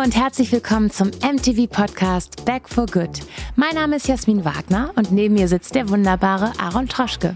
[0.00, 3.20] Hallo und herzlich willkommen zum MTV Podcast Back for Good.
[3.54, 7.34] Mein Name ist Jasmin Wagner und neben mir sitzt der wunderbare Aaron Troschke.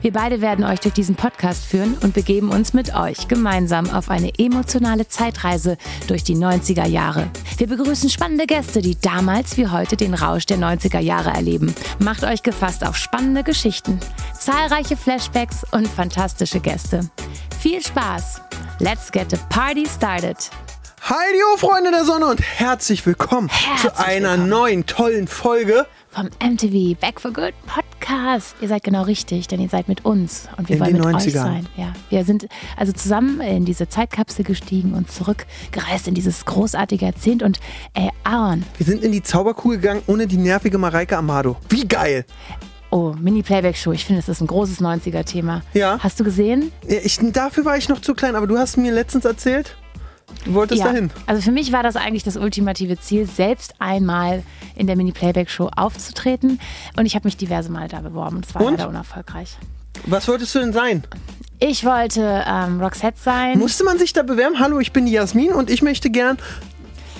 [0.00, 4.10] Wir beide werden euch durch diesen Podcast führen und begeben uns mit euch gemeinsam auf
[4.10, 5.76] eine emotionale Zeitreise
[6.06, 7.30] durch die 90er Jahre.
[7.56, 11.74] Wir begrüßen spannende Gäste, die damals wie heute den Rausch der 90er Jahre erleben.
[11.98, 13.98] Macht euch gefasst auf spannende Geschichten,
[14.38, 17.10] zahlreiche Flashbacks und fantastische Gäste.
[17.58, 18.40] Viel Spaß!
[18.78, 20.36] Let's get the party started!
[21.06, 24.48] Heidi, oh Freunde der Sonne und herzlich willkommen Herzlich zu einer willkommen.
[24.48, 25.86] neuen tollen Folge.
[26.10, 28.56] vom MTV Back for Good Podcast.
[28.62, 31.14] Ihr seid genau richtig, denn ihr seid mit uns und wir In wollen mit euch
[31.26, 31.32] 90ern.
[31.32, 31.68] sein.
[31.76, 32.46] Ja, wir sind
[32.78, 37.42] also zusammen in diese Zeitkapsel gestiegen und zurückgereist in dieses großartige Jahrzehnt.
[37.42, 37.60] Und
[37.92, 41.56] äh, Aaron, Wir sind in die Zauberkugel gegangen ohne die nervige Mareike Amado.
[41.68, 42.24] Wie geil!
[42.90, 45.62] oh, Mini-Playback-Show, ich finde, das ist ein großes 90er-Thema.
[45.74, 45.98] Ja.
[45.98, 46.70] Hast du gesehen?
[46.88, 49.76] Ja, Ich, dafür war ich noch zu klein, aber du hast mir letztens erzählt,
[50.44, 51.10] du wolltest dahin.
[51.26, 54.42] Also für mich war das eigentlich das ultimative Ziel, selbst einmal
[54.76, 56.60] in der Mini-Playback-Show aufzutreten.
[56.96, 58.72] Und ich habe mich diverse Mal da beworben und es war Und?
[58.78, 59.56] leider unerfolgreich.
[60.06, 61.04] Was wolltest du denn sein?
[61.60, 63.58] Ich wollte ähm, Roxette sein.
[63.58, 64.58] Musste man sich da bewerben?
[64.58, 66.36] Hallo, ich bin die Jasmin und ich möchte gern.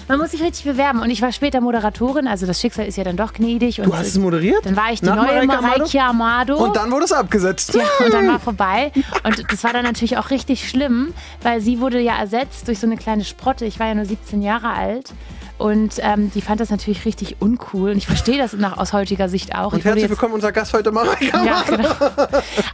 [0.08, 1.00] Man muss sich richtig bewerben.
[1.00, 3.80] Und ich war später Moderatorin, also das Schicksal ist ja dann doch gnädig.
[3.80, 4.64] Und Du hast es moderiert?
[4.66, 5.78] Dann war ich die Nach neue Mareike Amado?
[5.78, 6.56] Mareike Amado.
[6.56, 7.74] Und dann wurde es abgesetzt.
[7.74, 8.92] ja, und dann war vorbei.
[9.24, 12.86] Und das war dann natürlich auch richtig schlimm, weil sie wurde ja ersetzt durch so
[12.86, 13.64] eine kleine Sprotte.
[13.64, 15.12] Ich war ja nur 17 Jahre alt.
[15.56, 17.90] Und ähm, die fand das natürlich richtig uncool.
[17.90, 19.72] Und ich verstehe das nach, aus heutiger Sicht auch.
[19.72, 21.88] Und Ich herzlich willkommen, unser Gast heute, Mareike ja, genau.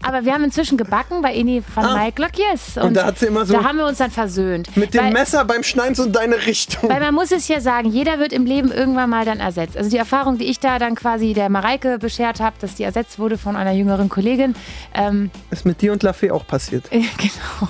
[0.03, 1.97] Aber wir haben inzwischen gebacken bei Eni van Ah.
[1.99, 2.79] Mike Glöckjes.
[2.83, 4.75] Und da hat sie immer so- Da haben wir uns dann versöhnt.
[4.79, 6.89] Mit dem Weil- Messer beim Schneiden so in deine Richtung.
[6.89, 9.77] Weil man muss es ja sagen, jeder wird im Leben irgendwann mal dann ersetzt.
[9.77, 13.19] Also die Erfahrung, die ich da dann quasi der Mareike beschert habe, dass die ersetzt
[13.19, 14.55] wurde von einer jüngeren Kollegin.
[14.95, 16.89] Ähm, Ist mit dir und Lafay auch passiert.
[16.91, 17.69] genau.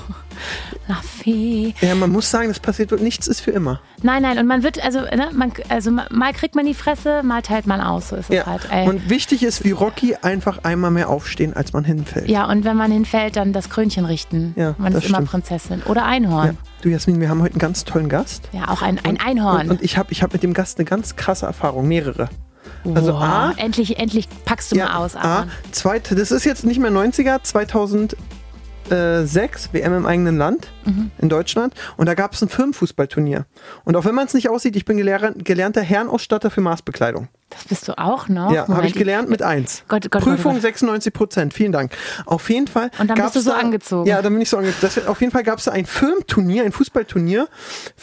[0.91, 1.73] La Fee.
[1.81, 3.01] Ja, man muss sagen, das passiert wird.
[3.01, 3.81] Nichts ist für immer.
[4.03, 7.43] Nein, nein, und man wird, also, ne, man, also mal kriegt man die Fresse, mal
[7.43, 8.09] teilt man aus.
[8.09, 8.47] So ist es Ja.
[8.47, 8.63] halt.
[8.71, 8.89] Ey.
[8.89, 12.29] Und wichtig ist, wie Rocky, einfach einmal mehr aufstehen, als man hinfällt.
[12.29, 14.53] ja, und wenn man hinfällt, dann das Krönchen richten.
[14.57, 15.23] Ja, man ist immer.
[15.23, 15.83] Prinzessin.
[15.85, 16.07] Oder Ja.
[16.09, 16.59] Einhorn.
[16.83, 18.49] Du Jasmin, wir haben heute einen ganz tollen Gast.
[18.53, 19.67] Ja, auch ein, ein Einhorn.
[19.67, 22.29] Und, und ich habe ich hab mit dem Gast eine ganz krasse Erfahrung, mehrere.
[22.95, 23.23] Also Wow.
[23.23, 25.51] A, endlich, endlich packst du mal aus, A, Aaron.
[25.71, 27.43] zweite, das ist jetzt nicht mehr 90er,
[28.91, 31.11] 2006 WM im eigenen Land Mhm.
[31.19, 33.47] in Deutschland und da gab es ein Firmenfußballturnier.
[33.85, 37.29] Und auch wenn man es nicht aussieht, ich bin gelernter Herrenausstatter für Maßbekleidung.
[37.51, 38.53] Das bist du auch noch?
[38.53, 39.85] ja, habe ich gelernt mit 1.
[39.89, 40.63] Gott, Gott, Prüfung Gott.
[40.63, 41.93] 96 Prozent, vielen Dank.
[42.27, 42.91] Auf jeden Fall.
[42.99, 44.09] Und dann bist du so da, angezogen.
[44.09, 45.07] Ja, dann bin ich so angezogen.
[45.09, 47.49] Auf jeden Fall gab es da ein Firmenturnier, ein Fußballturnier,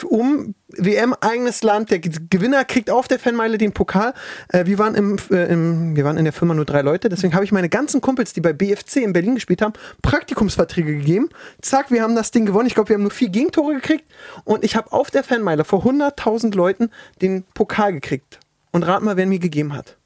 [0.05, 1.91] um WM eigenes Land.
[1.91, 4.13] Der Gewinner kriegt auf der Fanmeile den Pokal.
[4.49, 7.33] Äh, wir, waren im, äh, im, wir waren in der Firma nur drei Leute, deswegen
[7.33, 11.29] habe ich meine ganzen Kumpels, die bei BFC in Berlin gespielt haben, Praktikumsverträge gegeben.
[11.61, 12.67] Zack, wir haben das Ding gewonnen.
[12.67, 14.05] Ich glaube, wir haben nur vier Gegentore gekriegt
[14.43, 16.89] und ich habe auf der Fanmeile vor 100.000 Leuten
[17.21, 18.39] den Pokal gekriegt.
[18.71, 19.97] Und rat mal, wer ihn mir gegeben hat.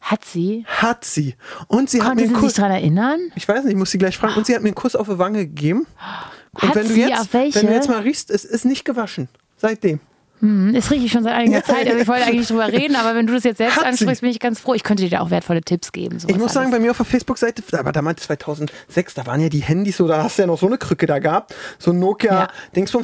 [0.00, 0.64] Hat sie?
[0.66, 1.34] Hat sie.
[1.68, 2.54] Und sie hat Konnte mir sie einen sich Kuss.
[2.54, 3.20] daran erinnern?
[3.34, 4.34] Ich weiß nicht, ich muss sie gleich fragen.
[4.36, 5.86] Und sie hat mir einen Kuss auf die Wange gegeben.
[6.52, 7.00] Und Hat wenn du sie?
[7.02, 7.58] jetzt, Auf welche?
[7.60, 9.28] wenn du jetzt mal riechst, es ist nicht gewaschen.
[9.56, 10.00] Seitdem.
[10.40, 11.86] Hm, ist richtig schon seit einiger Zeit.
[11.86, 13.88] Also ich wollte eigentlich nicht drüber reden, aber wenn du das jetzt selbst Hat sie.
[13.88, 14.74] ansprichst, bin ich ganz froh.
[14.74, 16.18] Ich könnte dir da auch wertvolle Tipps geben.
[16.26, 16.78] Ich muss sagen, alles.
[16.78, 20.22] bei mir auf der Facebook-Seite, aber damals 2006, da waren ja die Handys so, da
[20.22, 21.54] hast du ja noch so eine Krücke da gehabt.
[21.78, 22.48] So ein Nokia, Ja.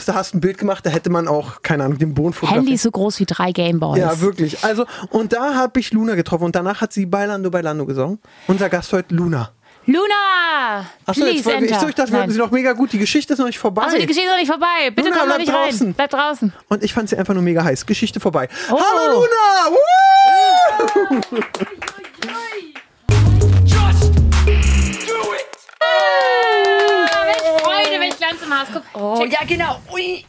[0.07, 2.61] Da hast du ein Bild gemacht, da hätte man auch, keine Ahnung, den Boden fotografiert.
[2.65, 3.99] Handy ist so groß wie drei Gameboys.
[3.99, 4.65] Ja, wirklich.
[4.65, 8.19] Also, und da habe ich Luna getroffen und danach hat sie Bailando Bailando gesungen.
[8.47, 9.51] Unser Gast heute Luna.
[9.87, 10.85] Luna!
[11.07, 11.79] Achso, jetzt ich, enter.
[11.81, 12.93] so, ich dachte, wir hatten sie noch mega gut.
[12.93, 13.83] Die Geschichte ist noch nicht vorbei.
[13.83, 14.91] Achso, die Geschichte ist noch nicht vorbei.
[14.91, 15.87] Bitte Luna, komm noch bleib nicht draußen.
[15.89, 15.95] rein.
[15.95, 16.53] Bleib draußen.
[16.69, 17.87] Und ich fand sie einfach nur mega heiß.
[17.87, 18.49] Geschichte vorbei.
[18.71, 18.81] Oh.
[18.81, 19.71] Hallo Luna!
[19.71, 21.37] Woo!
[23.65, 24.15] Just
[25.07, 25.47] do it!
[25.81, 28.67] Ah, welche Freude, welch Glanz im Haus.
[28.73, 29.81] Guck, Oh, ja, genau.
[29.93, 30.25] Ui.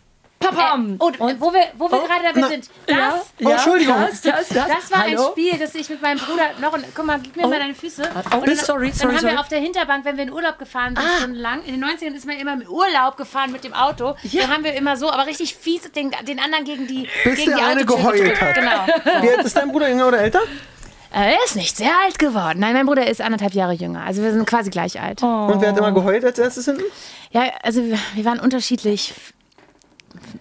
[0.55, 0.93] Papam.
[0.93, 2.69] Äh, oh, wo wir, wo wir gerade dabei na, sind.
[2.85, 3.95] Das, ja, Oh, Entschuldigung.
[3.99, 4.67] Das, das, das.
[4.67, 5.25] das war Hallo?
[5.27, 6.73] ein Spiel, das ich mit meinem Bruder noch.
[6.73, 8.03] Und, guck mal, gib mir mal deine Füße.
[8.31, 9.33] Oh, Und dann, sorry, dann sorry, haben sorry.
[9.33, 11.17] wir auf der Hinterbank, wenn wir in Urlaub gefahren sind, Ah.
[11.19, 11.63] stundenlang.
[11.63, 14.15] In den 90ern ist man immer im Urlaub gefahren mit dem Auto.
[14.23, 14.43] Ja.
[14.43, 17.07] Dann haben wir immer so, aber richtig fies den, den anderen gegen die.
[17.23, 18.55] Bis gegen der die eine Autotür geheult hat.
[18.55, 19.21] Genau.
[19.23, 20.41] Wie alt ist dein Bruder, jünger oder älter?
[21.13, 22.59] Äh, Er ist nicht sehr alt geworden.
[22.59, 24.03] Nein, mein Bruder ist anderthalb Jahre jünger.
[24.05, 25.23] Also wir sind quasi gleich alt.
[25.23, 26.83] Und wer hat immer geheult als erstes hinten?
[27.31, 29.13] Ja, also wir, wir waren unterschiedlich.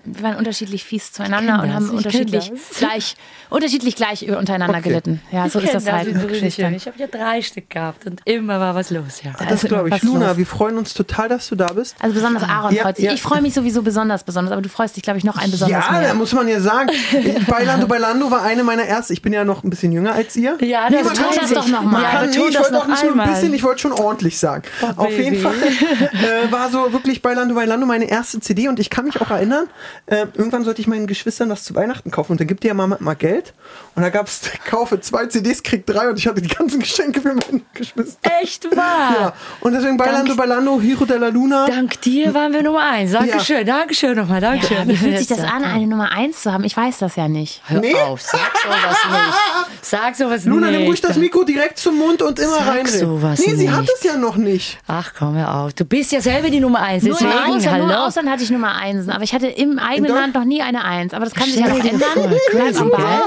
[0.05, 2.79] Wir waren unterschiedlich fies zueinander und das, haben unterschiedlich das.
[2.79, 3.17] gleich,
[3.50, 4.88] unterschiedlich gleich untereinander Okay.
[4.88, 5.21] gelitten.
[5.33, 6.06] Ja, so ist das halt.
[6.09, 6.27] schön.
[6.29, 6.75] Geschwistern.
[6.75, 9.33] Ich habe ja drei Stück gehabt und immer war was los, ja.
[9.49, 10.03] Das ist glaube ich.
[10.03, 10.37] Luna, los.
[10.38, 11.97] wir freuen uns total, dass du da bist.
[12.00, 13.05] Also besonders Aaron Ja, freut sich.
[13.05, 13.12] ja.
[13.12, 15.87] Ich freue mich sowieso besonders besonders, aber du freust dich, glaube ich, noch ein besonders
[15.87, 16.09] ja, mehr.
[16.09, 16.91] da muss man ja sagen.
[17.47, 19.12] Bailando Bailando war eine meiner ersten.
[19.12, 20.56] Ich bin ja noch ein bisschen jünger als ihr.
[20.61, 22.03] Ja, nee, das tut das doch noch mal.
[22.03, 23.93] Man Ja, nee, ich das wollte noch auch nicht nur ein bisschen, ich wollte schon
[23.93, 24.62] ordentlich sagen.
[24.83, 25.41] Oh, Auf jeden.
[25.41, 29.31] Fall äh, war so wirklich Bailando Bailando meine erste CD und ich kann mich auch
[29.31, 29.69] erinnern,
[30.06, 32.75] äh, irgendwann sollte ich meinen Geschwistern was zu Weihnachten kaufen und da gibt ihr ja
[32.75, 33.55] Mama mal Geld.
[33.97, 37.21] Und da gab es, kaufe zwei CDs, krieg drei und ich hatte die ganzen Geschenke
[37.23, 38.31] für meine Geschwister.
[38.43, 39.17] Echt wahr?
[39.19, 41.67] Ja, und deswegen Bailando, Dank- Bailando, Hiro della Luna.
[41.67, 43.13] Dank dir waren wir Nummer eins.
[43.13, 44.77] Dankeschön, Dankeschön nochmal, Dankeschön.
[44.77, 46.65] Ja, wie fühlt sich das an, eine Nummer 1 zu haben?
[46.65, 47.63] Ich weiß das ja nicht.
[47.67, 47.95] Hör Nee.
[47.95, 49.77] auf, sag sowas nicht.
[49.81, 50.79] Sag sowas Luna, nicht.
[50.81, 53.01] nimm ruhig das Mikro direkt zum Mund und immer Sag reinreden.
[53.01, 53.93] sowas nee, sie hat nicht.
[53.97, 54.79] es ja noch nicht.
[54.89, 55.73] Ach, komm hör auf.
[55.73, 57.03] Du bist ja selber die Nummer eins.
[57.03, 57.87] Nur im hallo.
[57.95, 61.15] Ausland hatte ich Nummer 1, aber ich hatte im eigenen Land noch nie eine 1.
[61.15, 62.11] Aber das kann sich ja noch ändern.
[62.51, 63.23] Crazy, gell?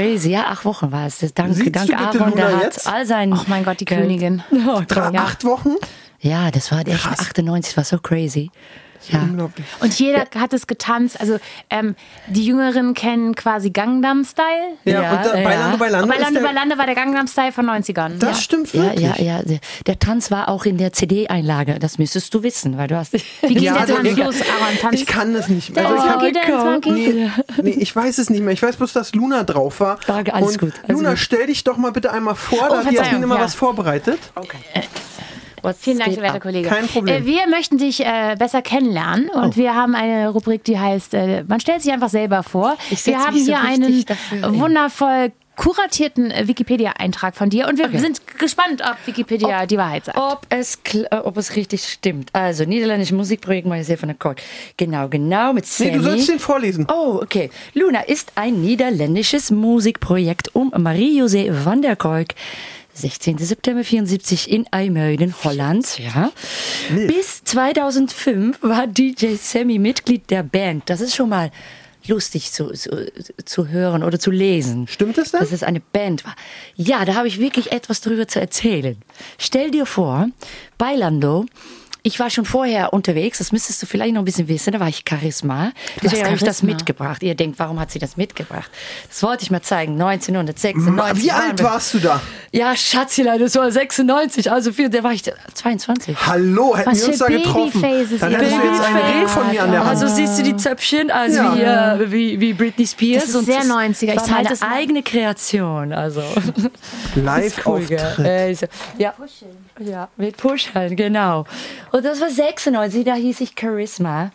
[0.00, 1.18] Crazy, ja, acht Wochen war es.
[1.18, 2.86] Das- Danke, Siehst danke du bitte Aaron, der Luna hat jetzt?
[2.86, 3.32] all sein.
[3.32, 3.84] Oh mein Gott, die.
[3.84, 4.42] Königin.
[4.66, 5.24] Oh, Drei, Ja.
[5.24, 5.74] Acht Wochen?
[6.20, 7.18] ja, das war echt Krass.
[7.20, 8.50] 98, war so crazy.
[9.08, 9.20] Ja.
[9.20, 9.66] Unglaublich.
[9.80, 11.20] Und jeder hat es getanzt.
[11.20, 11.38] Also
[11.70, 11.94] ähm,
[12.28, 14.46] die Jüngeren kennen quasi Gangnam Style.
[14.84, 15.44] Ja, Ja, und da, ja.
[15.48, 18.18] Bailando, Bailando, Und Bailando der, Bailando war der Gangnam Style von 90ern.
[18.18, 18.42] Das ja.
[18.42, 19.00] stimmt Ja, wirklich.
[19.06, 19.42] ja, ja.
[19.42, 21.78] Der- Der Tanz war auch in der CD-Einlage.
[21.78, 23.12] Das müsstest du wissen, weil du hast.
[23.12, 23.20] Wie
[23.54, 24.78] geht Ja, der der- Tanz los, Aaron?
[24.80, 24.94] Tanz.
[25.00, 25.88] Ich kann das nicht mehr.
[25.88, 27.30] Also ich hab, nee,
[27.62, 28.52] nee, ich weiß es nicht mehr.
[28.52, 29.98] Ich weiß bloß, dass Luna drauf war.
[30.06, 31.18] Danke, alles und gut, alles Luna, gut.
[31.18, 32.68] stell dich doch mal bitte einmal vor.
[32.68, 33.42] da hat Jasmin immer ja.
[33.44, 34.18] was vorbereitet.
[35.62, 36.40] Was Vielen Dank, werter?
[36.40, 36.68] Kollege.
[36.68, 37.22] Kein Problem.
[37.22, 39.56] Äh, wir möchten dich äh, besser kennenlernen und Oh.
[39.56, 42.76] wir haben eine Rubrik, die heißt, äh, man stellt sich einfach selber vor.
[42.90, 47.68] Ich wir haben mich so hier richtig einen dafür wundervoll kuratierten äh, Wikipedia-Eintrag von dir
[47.68, 47.98] und wir Okay.
[47.98, 50.16] sind gespannt, ob Wikipedia die Wahrheit sagt.
[50.16, 52.30] Ob es, äh, ob es richtig stimmt.
[52.32, 54.36] Also, niederländisches Musikprojekt Marseille von der Code.
[54.78, 55.90] Genau, genau mit Nee, Sammy.
[55.98, 56.86] du sollst den vorlesen.
[56.90, 57.50] Oh, okay.
[57.74, 62.28] Luna ist ein niederländisches Musikprojekt um Marie-José van der Kolk.
[62.94, 63.38] 16.
[63.38, 65.98] September 74 in IJmuiden, Holland.
[65.98, 66.32] Ja.
[67.06, 70.88] Bis 2005 war DJ Sammy Mitglied der Band.
[70.90, 71.50] Das ist schon mal
[72.06, 73.10] lustig zu, zu,
[73.44, 74.86] zu hören oder zu lesen.
[74.88, 75.40] Stimmt es denn?
[75.40, 76.34] Dass es eine Band war.
[76.76, 78.96] Ja, da habe ich wirklich etwas darüber zu erzählen.
[79.38, 80.28] Stell dir vor,
[80.78, 81.46] Bailando,
[82.02, 84.88] ich war schon vorher unterwegs, das müsstest du vielleicht noch ein bisschen wissen, da war
[84.88, 85.72] ich Charisma.
[86.02, 87.22] Deswegen habe ich das mitgebracht.
[87.22, 88.70] Ihr denkt, warum hat sie das mitgebracht?
[89.08, 89.92] Das wollte ich mal zeigen.
[90.00, 91.22] 1996.
[91.24, 92.20] Wie alt warst du da?
[92.52, 95.22] Ja, Schatzelein, das war 96, also viel, da war ich
[95.54, 96.16] 22.
[96.26, 97.82] Hallo, hätten Was wir uns da getroffen.
[97.82, 99.18] Dann hättest du jetzt einen.
[99.20, 99.90] Ring von mir an der Hand.
[99.90, 101.98] Also siehst du die Zöpfchen, also Ja.
[101.98, 103.26] wie, äh, wie, wie Britney Spears.
[103.26, 104.14] Das ist sehr 90er.
[104.14, 104.20] Ich
[104.50, 106.22] es mal- eigene Kreation, also.
[107.14, 108.00] Live-Auftritt.
[108.20, 108.66] Äh, so,
[108.98, 109.14] ja.
[109.78, 111.46] Ja, mit Pushern, genau.
[111.92, 114.30] Und das war 96, da hieß ich Charisma.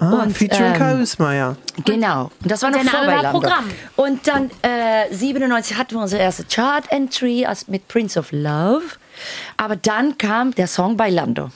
[0.00, 1.56] Ah, und, featuring ähm, Charisma, ja.
[1.84, 2.30] Genau.
[2.42, 3.30] Und das war noch der vor Name war.
[3.30, 3.64] Programm.
[3.96, 8.82] Und dann äh, 97 hatten wir unsere erste Chart-Entry als- mit Prince of Love.
[9.56, 11.50] Aber dann kam der Song Bailando.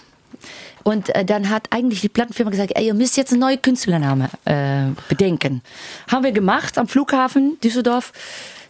[0.84, 4.30] Und äh, dann hat eigentlich die Plattenfirma gesagt, ey, ihr müsst jetzt einen neuen Künstlername
[4.44, 5.62] äh, bedenken.
[6.10, 8.12] Haben wir gemacht am Flughafen Düsseldorf.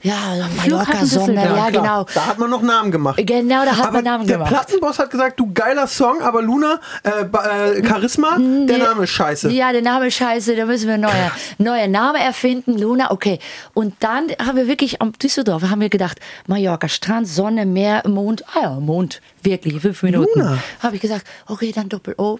[0.02, 1.70] Ja, Mallorca, Sonne, ja, klar.
[1.72, 2.06] genau.
[2.14, 3.20] Da hat man noch Namen gemacht.
[3.24, 4.52] Genau, da hat aber man Namen der gemacht.
[4.52, 9.50] Plattenboss hat gesagt, du geiler Song, aber Luna, äh, äh, Charisma, der Name ist scheiße.
[9.50, 13.40] Ja, der Name ist scheiße, da müssen wir einen neue, neue Name erfinden, Luna, okay.
[13.74, 18.44] Und dann haben wir wirklich am Düsseldorf, haben wir gedacht, Mallorca, Strand, Sonne, Meer, Mond,
[18.54, 20.38] ah ja, Mond, wirklich, fünf Minuten.
[20.38, 20.58] Luna.
[20.80, 22.38] Habe ich gesagt, okay, dann Doppel-O.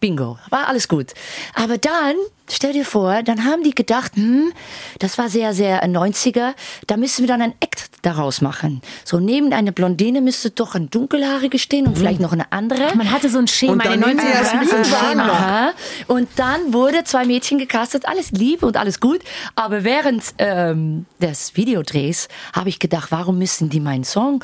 [0.00, 1.12] Bingo, war alles gut.
[1.54, 2.16] Aber dann,
[2.50, 4.50] stell dir vor, dann haben die gedacht, hm,
[4.98, 6.54] das war sehr, sehr 90er,
[6.86, 8.80] da müssen wir dann ein Act daraus machen.
[9.04, 12.96] So neben einer Blondine müsste doch ein Dunkelhaarige stehen und vielleicht noch eine andere.
[12.96, 14.42] Man hatte so ein Schema Und in dann den nehmen wir 90ern.
[14.42, 15.24] Jasmin war das ein Wagner.
[15.24, 15.72] Schema.
[16.06, 19.20] Und dann wurde zwei Mädchen gecastet, alles lieb und alles gut.
[19.54, 24.42] Aber während ähm, des Videodrehs habe ich gedacht, warum müssen die meinen Song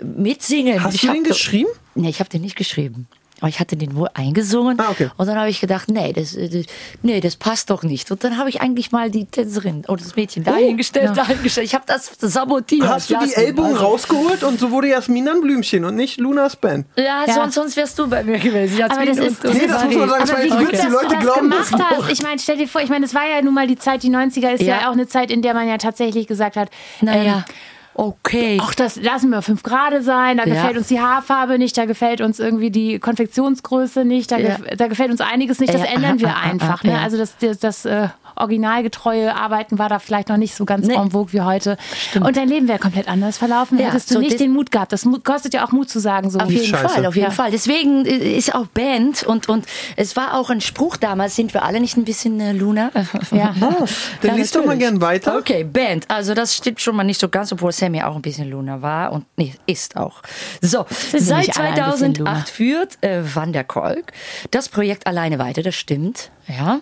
[0.00, 0.82] mitsingen?
[0.82, 1.70] Hast ich du den geschrieben?
[1.96, 3.08] Nee, ich habe den nicht geschrieben.
[3.42, 4.78] Aber ich hatte den wohl eingesungen.
[4.80, 5.10] Ah, okay.
[5.16, 6.64] Und dann habe ich gedacht, nee das, äh, das,
[7.02, 8.08] nee, das passt doch nicht.
[8.12, 11.66] Und dann habe ich eigentlich mal die Tänzerin oder das Mädchen dahingestellt, dahingestellt.
[11.66, 12.82] Ich habe das sabotiert.
[12.84, 13.32] Oh, Hast du die.
[13.34, 16.86] Ellbogen Also- rausgeholt und so wurde Jasmin dann Blümchen und nicht Lunas Band.
[16.96, 17.34] Ja, Ja.
[17.34, 18.78] Sonst, sonst wärst du bei mir gewesen.
[18.78, 20.72] Jasmin Aber das ist- und Nee, das muss man sagen, das Aber wie jetzt gut,
[20.72, 22.10] dass die du Leute das glauben das gemacht hast.
[22.12, 24.08] Ich meine, stell dir vor, ich meine, es war ja nun mal die Zeit, die
[24.10, 24.88] 90er ist ja, Ja.
[24.88, 26.68] auch eine Zeit, in der man ja tatsächlich gesagt hat,
[27.00, 27.54] Naja, ähm,
[27.94, 28.58] okay.
[28.60, 30.54] Ach, das lassen wir fünf Grade sein, da Ja.
[30.54, 34.56] gefällt uns die Haarfarbe nicht, da gefällt uns irgendwie die Konfektionsgröße nicht, da, Ja.
[34.56, 36.82] gef da gefällt uns einiges nicht, das Ja, ändern wir einfach.
[36.84, 36.98] ne?
[37.00, 40.94] Also das, das, das äh, originalgetreue Arbeiten war da vielleicht noch nicht so ganz Nee.
[40.94, 41.76] en vogue wie heute.
[42.20, 44.92] Und dein Leben wäre komplett anders verlaufen, Ja, hättest du so nicht den Mut gehabt.
[44.92, 46.88] Das kostet ja auch Mut zu sagen, so Auf jeden Scheiße.
[46.88, 47.30] Fall, auf jeden Ja.
[47.30, 47.50] Fall.
[47.50, 51.62] Deswegen äh, ist auch Band und, und es war auch ein Spruch damals, sind wir
[51.64, 52.90] alle nicht ein bisschen äh, Luna?
[53.32, 53.54] Ja.
[53.60, 55.36] Dann Ja, liest doch mal gern weiter.
[55.38, 56.06] Okay, Band.
[56.08, 59.12] Also das stimmt schon mal nicht so ganz, obwohl Sammy auch ein bisschen Luna war
[59.12, 60.22] und nee, ist auch.
[60.60, 62.44] So, sind seit nicht alle ein bisschen 2008 Luna.
[62.44, 64.12] führt äh, Van der Kolk
[64.50, 66.30] das Projekt alleine weiter, das stimmt.
[66.48, 66.80] Ja.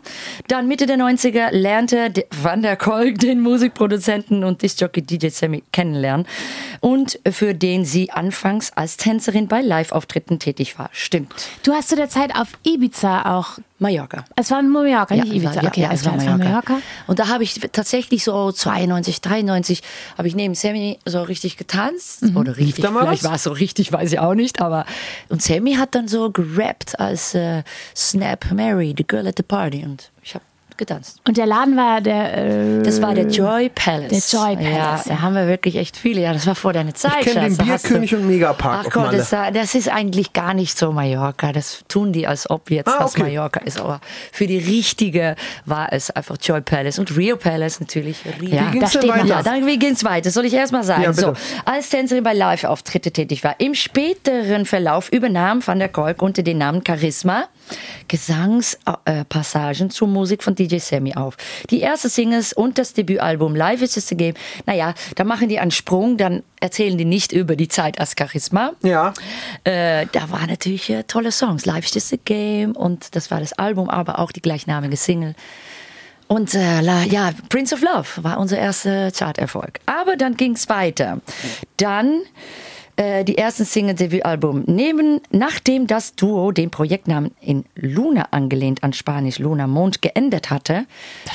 [0.48, 5.62] Dann Mitte der 90er 1990er lernte Van der Kolk den Musikproduzenten und Discjockey DJ Sammy
[5.72, 6.26] kennenlernen
[6.80, 10.90] und für den sie anfangs als Tänzerin bei Live-Auftritten tätig war.
[10.92, 11.48] Stimmt.
[11.62, 13.58] Du hast zu der Zeit auf Ibiza auch.
[13.80, 14.24] Mallorca.
[14.36, 15.54] Es war in Mallorca, nicht es Ibiza.
[15.56, 16.44] war- ja, okay, ja, alles es war Mallorca.
[16.44, 16.78] Mallorca.
[17.06, 19.82] Und da habe ich tatsächlich so 92, 93
[20.18, 22.36] habe ich neben Sammy so richtig getanzt Mhm.
[22.36, 22.84] oder richtig.
[22.86, 24.60] Vielleicht war es so richtig, weiß ich auch nicht.
[24.60, 24.84] Aber
[25.30, 27.62] und Sammy hat dann so gerappt als äh,
[27.96, 30.44] Snap Mary, the girl at the party und ich habe
[30.80, 31.20] getanzt.
[31.28, 32.36] Und der Laden war der.
[32.36, 34.08] Äh, Das war der Joy Palace.
[34.30, 36.22] Der Joy Palace, Ja, da haben wir wirklich echt viele.
[36.22, 37.20] Ja, das war vor deiner Zeit.
[37.20, 37.56] kenn den Schatz.
[37.58, 41.52] Da hast Bierkönig und Megapark Ach Gott, das, das ist eigentlich gar nicht so Mallorca.
[41.52, 43.22] Das tun die, als ob jetzt Ah, das okay.
[43.22, 43.78] Mallorca ist.
[43.80, 44.00] Aber
[44.32, 48.18] für die richtige war es einfach Joy Palace und Rio Palace natürlich.
[48.40, 48.54] Rio.
[48.56, 49.26] Ja, ging's da man weiter?
[49.26, 50.30] Ja, dann wie ging's weiter?
[50.30, 51.02] Soll ich erst mal sagen?
[51.02, 51.34] Ja, so,
[51.64, 56.58] als Tänzerin bei Live-Auftritte tätig war, im späteren Verlauf übernahm Van der Kolk unter dem
[56.58, 57.44] Namen Charisma
[58.08, 61.36] Gesangspassagen zur Musik von DJ Sammy auf.
[61.70, 64.34] Die erste Singles und das Debütalbum Live is Just a Game,
[64.66, 68.72] naja, da machen die einen Sprung, dann erzählen die nicht über die Zeit als Charisma.
[68.82, 69.12] Ja.
[69.64, 71.66] Äh, da waren natürlich äh, tolle Songs.
[71.66, 75.34] Life is just a game und das war das Album, aber auch die gleichnamige Single.
[76.28, 79.80] Und äh, la, ja, Prince of Love war unser erster Charterfolg.
[79.86, 81.20] Aber dann ging es weiter.
[81.76, 82.20] Dann
[83.00, 84.64] äh, die ersten Single-Debütalbum.
[84.66, 90.84] Neben, nachdem das Duo den Projektnamen in Luna angelehnt an Spanisch Luna Mond geändert hatte,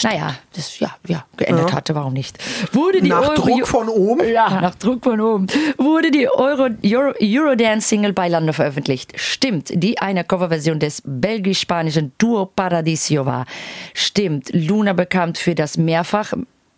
[0.04, 1.76] naja, das ja, ja, geändert Ja.
[1.76, 2.38] hatte, warum nicht?
[2.74, 4.28] Wurde die Nach Euro- Druck von oben?
[4.32, 5.48] ja, nach Druck von oben.
[5.78, 9.14] Wurde die Euro, Euro, Eurodance-Single bei Lando veröffentlicht.
[9.16, 13.46] Stimmt, die eine Coverversion des belgisch-spanischen Duo Paradisio war.
[13.94, 16.34] Stimmt, Luna bekam für das mehrfach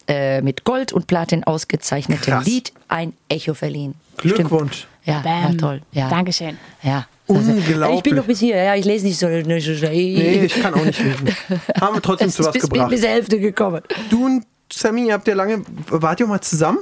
[0.07, 2.45] äh, mit Gold und Platin ausgezeichnete Krass.
[2.45, 3.95] Lied ein Echo verliehen.
[4.17, 4.77] Glückwunsch.
[4.77, 4.87] Stimmt.
[5.05, 5.51] Ja, Bam.
[5.53, 5.81] ja, toll.
[5.91, 6.09] Ja.
[6.09, 6.57] Dankeschön.
[6.83, 7.07] Ja.
[7.27, 7.97] Unglaublich.
[7.97, 9.27] Ich bin noch bis hier, ja, ich lese nicht so.
[9.27, 11.35] Nee, ich kann auch nicht lesen.
[11.81, 12.89] Haben wir trotzdem es zu was bis, gebracht.
[12.89, 13.81] bis zur Hälfte gekommen.
[14.09, 16.79] Du und Sammy, ihr habt ja lange, wart ihr mal zusammen?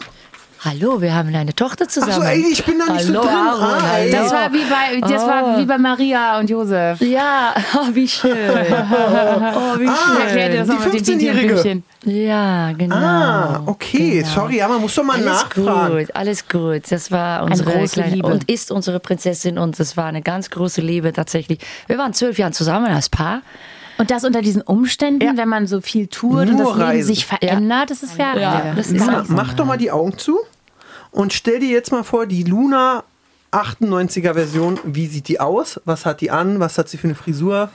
[0.68, 2.14] Hallo, wir haben eine Tochter zusammen.
[2.16, 3.36] Ach so, ey, ich bin da nicht so Hallo, drin.
[3.36, 4.12] Aaron, Ah, hallo.
[4.12, 5.28] Das war wie bei, das Oh.
[5.28, 7.02] war wie bei Maria und Josef.
[7.02, 8.32] Ja, oh, wie schön.
[8.36, 11.54] Oh, wie Ah, Erklär dir das die nochmal mit 15-Jährige.
[11.62, 11.84] Tintchen.
[12.06, 12.96] Ja, genau.
[12.96, 14.22] Ah, okay.
[14.22, 14.28] Genau.
[14.34, 15.98] Sorry, aber man muss doch mal Alles nachfragen.
[16.00, 16.82] gut, alles gut.
[16.90, 18.28] Das war unsere große kleine Liebe.
[18.28, 21.60] und ist unsere Prinzessin und das war eine ganz große Liebe tatsächlich.
[21.86, 23.42] Wir waren zwölf Jahre zusammen als Paar.
[23.98, 25.38] Und das unter diesen Umständen, Ja.
[25.38, 27.08] wenn man so viel tut und Nur das Leben Reisen.
[27.08, 30.40] sich verändert, das ist ja, Ja, das ist einfach mach doch mal die Augen zu
[31.16, 33.04] und stell dir jetzt mal vor, die Luna
[33.52, 35.80] 98er Version, wie sieht die aus?
[35.86, 36.60] Was hat die an?
[36.60, 37.70] Was hat sie für eine Frisur?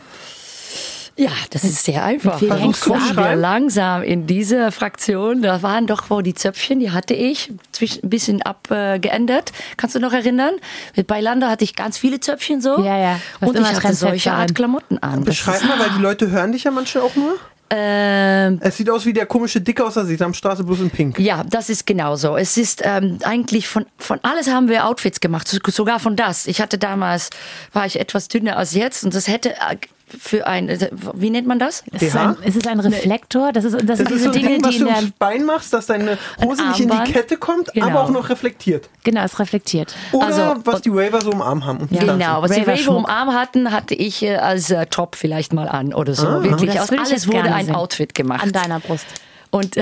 [1.16, 2.40] Ja, das ist sehr einfach.
[2.40, 5.42] wir langsam in diese Fraktion.
[5.42, 9.52] Da waren doch wo die Zöpfchen, die hatte ich zwischen, ein bisschen abgeändert.
[9.76, 10.54] Kannst du noch erinnern?
[10.96, 12.78] Mit Beilander hatte ich ganz viele Zöpfchen so.
[12.82, 13.20] Ja, ja.
[13.40, 14.54] Und ich hatte solche Art an.
[14.54, 15.24] Klamotten an.
[15.24, 17.38] Beschreib mal, weil die Leute hören dich ja manchmal auch nur.
[17.70, 21.18] Ähm, Es sieht aus wie der komische Dicke aus der Sesamstraße, bloß in Pink.
[21.18, 22.36] Ja, das ist genauso.
[22.36, 26.46] Es ist ähm, eigentlich von, von alles haben wir Outfits gemacht, so- sogar von das.
[26.46, 27.30] Ich hatte damals,
[27.72, 29.76] war ich etwas dünner als jetzt und das hätte äh,
[30.18, 31.84] für ein, äh, wie nennt man das?
[31.92, 33.52] Es ist, ein, es ist ein Reflektor.
[33.52, 34.92] Das, ist, das, Das sind ist diese so ein Dinge, Ding, was die du in
[34.94, 35.02] der.
[35.02, 37.12] ins Bein machst, dass deine Hose nicht in die.
[37.12, 37.86] Kette kommt, Genau.
[37.86, 38.88] aber auch noch reflektiert.
[39.04, 39.94] Genau, es reflektiert.
[40.12, 41.78] Oder Also, was die Waver so im Arm haben.
[41.80, 42.18] Und die tanzen.
[42.18, 42.96] Genau, was die Raver Raver Schmuck.
[42.98, 46.26] um Arm hatten, hatte ich äh, als äh, Top vielleicht mal an oder so.
[46.42, 47.74] Wirklich, Das aus alles wurde ein sehen.
[47.74, 48.42] Outfit gemacht.
[48.42, 49.06] An deiner Brust.
[49.50, 49.74] Und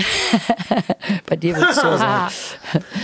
[1.29, 2.29] bei dir wird es so sein.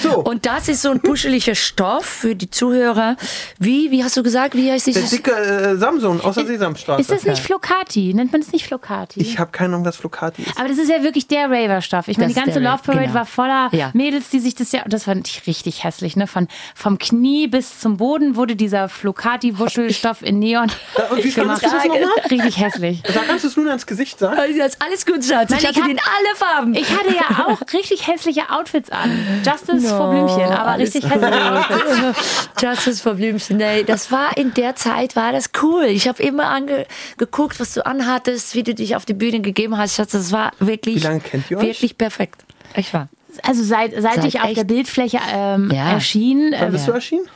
[0.02, 3.16] So, Und das ist so ein puscheliger Stoff für die Zuhörer.
[3.58, 5.10] Wie, wie hast du gesagt, wie heißt der dieses?
[5.10, 7.00] dicke äh, Samson aus der Sesamstraße.
[7.00, 8.12] Ist das nicht Flocati?
[8.12, 9.20] Nennt man das nicht Flocati?
[9.20, 10.58] ich habe keine Ahnung, was Flocati ist.
[10.58, 12.08] Aber das ist ja wirklich der Raver-Stoff.
[12.08, 13.14] Ich meine, die ganze der Love Parade genau.
[13.14, 13.90] war voller Ja.
[13.94, 16.26] Mädels, die sich das ja, das fand ich richtig hässlich, ne?
[16.26, 21.62] Von, vom Knie bis zum Boden wurde dieser Flocati-Wuschelstoff in Neon Ja, und wie gemacht.
[21.64, 22.08] du das nochmal?
[22.30, 23.02] Richtig hässlich.
[23.02, 24.36] Da kannst du es nun ans Gesicht sagen.
[24.58, 25.50] Das ist alles gut, Schatz.
[25.50, 26.53] Ich hatte den alle Farben.
[26.72, 29.10] Ich hatte ja auch richtig hässliche Outfits an.
[29.44, 32.48] Justice vor Blümchen, aber richtig hässliche Outfits.
[32.60, 33.56] Justice for Blümchen.
[33.56, 35.84] Nee, das war in der Zeit, war das cool.
[35.84, 39.96] Ich habe immer angeguckt, was du anhattest, wie du dich auf die Bühne gegeben hast.
[39.96, 41.64] Schatz, das war wirklich, Wie lange kennt ihr euch?
[41.64, 42.44] wirklich perfekt.
[42.76, 43.08] Ich war.
[43.42, 44.56] Also seit, seit, Seit ich auf echt?
[44.58, 45.90] der Bildfläche ähm, Ja.
[45.92, 47.26] erschien, Wann bist du erschienen?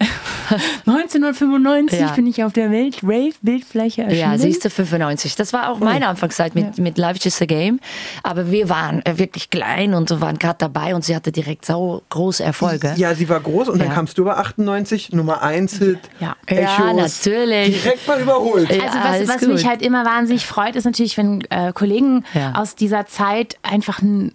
[0.86, 2.06] 1995 Ja.
[2.12, 4.20] bin ich auf der Welt Rave-Bildfläche erschienen.
[4.32, 5.36] Ja, siehst du, 95.
[5.36, 7.80] Das war auch meine Anfangszeit mit, mit Life is a Game.
[8.22, 12.02] Aber wir waren äh, wirklich klein und waren gerade dabei und sie hatte direkt so
[12.10, 12.94] große Erfolge.
[12.96, 13.94] Ja, sie war groß und dann Ja.
[13.94, 16.36] kamst du bei 98, Nummer 1 Hit, Ja.
[16.50, 16.96] Ja, Echos.
[17.24, 17.82] natürlich.
[17.82, 18.70] Direkt mal überholt.
[18.70, 22.54] Ja, Also was, was mich halt immer wahnsinnig freut, ist natürlich, wenn äh, Kollegen Ja.
[22.56, 24.32] aus dieser Zeit einfach ein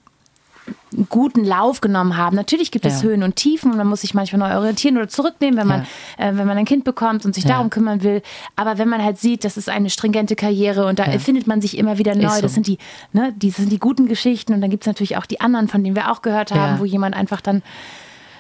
[1.10, 2.36] guten Lauf genommen haben.
[2.36, 3.10] Natürlich gibt es Ja.
[3.10, 5.82] Höhen und Tiefen und man muss sich manchmal neu orientieren oder zurücknehmen, wenn man,
[6.18, 7.52] äh, wenn man ein Kind bekommt und sich Ja.
[7.52, 8.22] darum kümmern will.
[8.56, 11.78] Aber wenn man halt sieht, das ist eine stringente Karriere und da erfindet man sich
[11.78, 12.30] immer wieder neu.
[12.30, 12.42] so.
[12.42, 12.78] Das sind die,
[13.14, 15.84] ne, die sind die guten Geschichten und dann gibt es natürlich auch die anderen, von
[15.84, 17.62] denen wir auch gehört haben, wo jemand einfach dann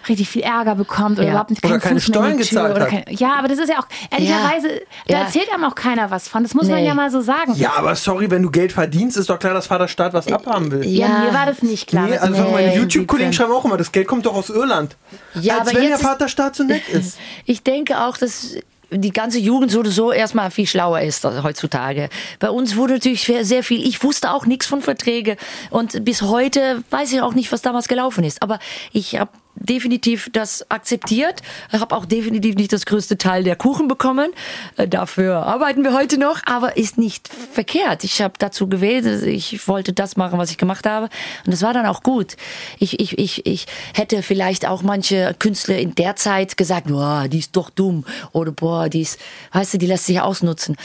[0.07, 1.29] richtig viel Ärger bekommt oder Ja.
[1.31, 3.05] überhaupt nicht Oder keinen keine Fuß mehr in die Steuern Tür gezahlt oder hat.
[3.05, 5.19] kein- Ja, aber das ist ja auch ehrlicherweise, da Ja.
[5.23, 6.43] erzählt einem auch keiner was von.
[6.43, 6.87] Das muss man Nee.
[6.87, 7.53] ja mal so sagen.
[7.55, 10.85] Ja, aber sorry, wenn du Geld verdienst, ist doch klar, dass Vaterstaat was abhaben will.
[10.85, 11.19] Ja, Ja.
[11.19, 12.07] mir war das nicht klar.
[12.07, 14.49] Nee, also wir meine in YouTube-Kollegen 17 schreiben auch immer, das Geld kommt doch aus
[14.49, 14.95] Irland.
[15.35, 17.17] Ja, Als aber wenn der Vaterstaat so nett ist.
[17.45, 18.55] Ich denke auch, dass
[18.89, 22.07] die ganze Jugend so oder so erstmal viel schlauer ist heutzutage.
[22.39, 25.35] Bei uns wurde natürlich sehr- sehr viel, ich wusste auch nichts von Verträge
[25.71, 28.41] und bis heute weiß ich auch nicht, was damals gelaufen ist.
[28.41, 28.59] Aber
[28.93, 34.31] ich habe definitiv das akzeptiert, habe auch definitiv nicht das größte Teil der Kuchen bekommen.
[34.75, 38.03] Äh, Dafür arbeiten wir heute noch, aber ist nicht verkehrt.
[38.03, 41.09] Ich habe dazu gewählt, ich wollte das machen, was ich gemacht habe
[41.45, 42.35] und das war dann auch gut.
[42.79, 47.39] Ich, ich, ich, ich hätte vielleicht auch manche Künstler in der Zeit gesagt, boah, die
[47.39, 49.19] ist doch dumm oder boah, die ist,
[49.51, 50.75] weißt du, die lässt sich ausnutzen.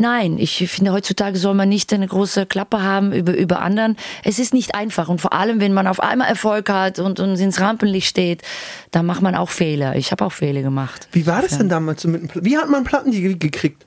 [0.00, 3.96] Nein, ich finde heutzutage soll man nicht eine große Klappe haben über, über anderen.
[4.24, 7.38] Es ist nicht einfach und vor allem, wenn man auf einmal Erfolg hat und, und
[7.38, 8.42] ins Rampenlicht steht,
[8.92, 9.96] dann macht man auch Fehler.
[9.96, 11.08] Ich habe auch Fehler gemacht.
[11.10, 13.84] Wie war das denn damals so mit dem Pla- Wie hat man Platten die gekriegt?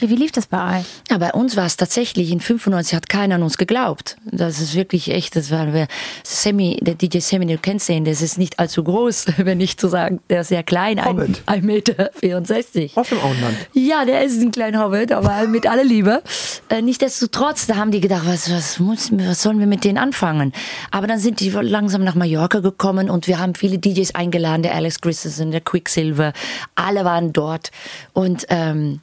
[0.00, 0.86] Wie, wie lief das bei euch?
[1.10, 4.16] Ja, bei uns war es tatsächlich, in 95 hat keiner an uns geglaubt.
[4.24, 5.88] Das ist wirklich echt, das war wir,
[6.24, 9.88] Sammy, der DJ Sammy, du kennst den, das ist nicht allzu groß, wenn nicht zu
[9.88, 11.42] sagen, der ist sehr klein, ein, Hobbit.
[11.44, 12.96] ein Meter 64.
[12.96, 13.56] Aus dem Auenland.
[13.74, 16.22] Ja, der ist ein kleiner Hobbit, aber mit aller Liebe.
[16.70, 20.52] Äh, Nichtsdestotrotz, da haben die gedacht, was, was, muss, was sollen wir mit denen anfangen?
[20.90, 24.74] Aber dann sind die langsam nach Mallorca gekommen und wir haben viele DJs eingeladen, der
[24.74, 26.32] Alex Christensen, der Quicksilver,
[26.74, 27.70] alle waren dort
[28.14, 29.00] und ähm,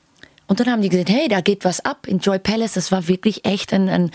[0.47, 2.73] und dann haben die gesagt, hey, da geht was ab in Joy Palace.
[2.73, 4.11] Das war wirklich echt ein, ein,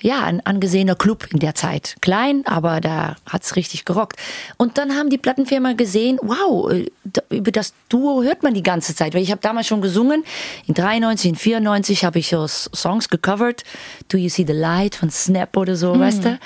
[0.00, 1.96] ja, ein angesehener Club in der Zeit.
[2.00, 4.18] Klein, aber da hat's richtig gerockt.
[4.56, 6.90] Und dann haben die Plattenfirma gesehen, wow, äh,
[7.30, 9.14] über das Duo hört man die ganze Zeit.
[9.14, 10.24] Weil ich habe damals schon gesungen.
[10.66, 13.62] In 93, in 94 habe ich so Songs gecovert.
[14.08, 16.38] Do You See the Light von Snap oder so, weißt du?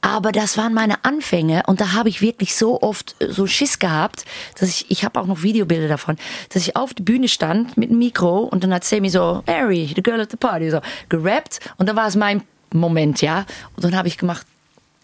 [0.00, 3.78] Aber das waren meine Anfänge und da habe ich wirklich so oft äh, so Schiss
[3.78, 4.24] gehabt,
[4.58, 6.16] dass ich, ich habe auch noch Videobilder davon,
[6.50, 9.90] dass ich auf der Bühne stand mit dem Mikro und dann hat Sammy so, Mary,
[9.94, 12.42] the girl at the party, so gerappt und dann war es mein
[12.72, 13.46] Moment, ja.
[13.76, 14.46] Und dann habe ich gemacht,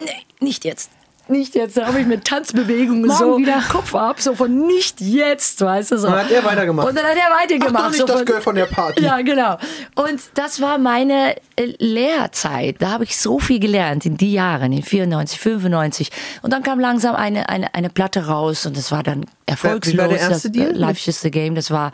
[0.00, 0.90] nee, nicht jetzt.
[1.26, 3.62] Nicht jetzt, da habe ich mit Tanzbewegungen so wieder.
[3.70, 6.08] Kopf ab, so von nicht jetzt, weißt du so.
[6.08, 6.88] Und dann hat er weitergemacht.
[6.88, 7.74] Und dann hat er weitergemacht.
[7.76, 9.02] Ach doch nicht so das Girl von der Party.
[9.02, 9.56] Ja, genau.
[9.94, 12.76] Und das war meine äh, Lehrzeit.
[12.80, 16.10] Da habe ich so viel gelernt in die Jahren, in 94, 95.
[16.42, 19.94] Und dann kam langsam eine, eine, eine Platte raus und das war dann erfolgslos.
[19.94, 20.72] Wie war der erste das, Deal?
[20.72, 21.92] Life is a Game, das war,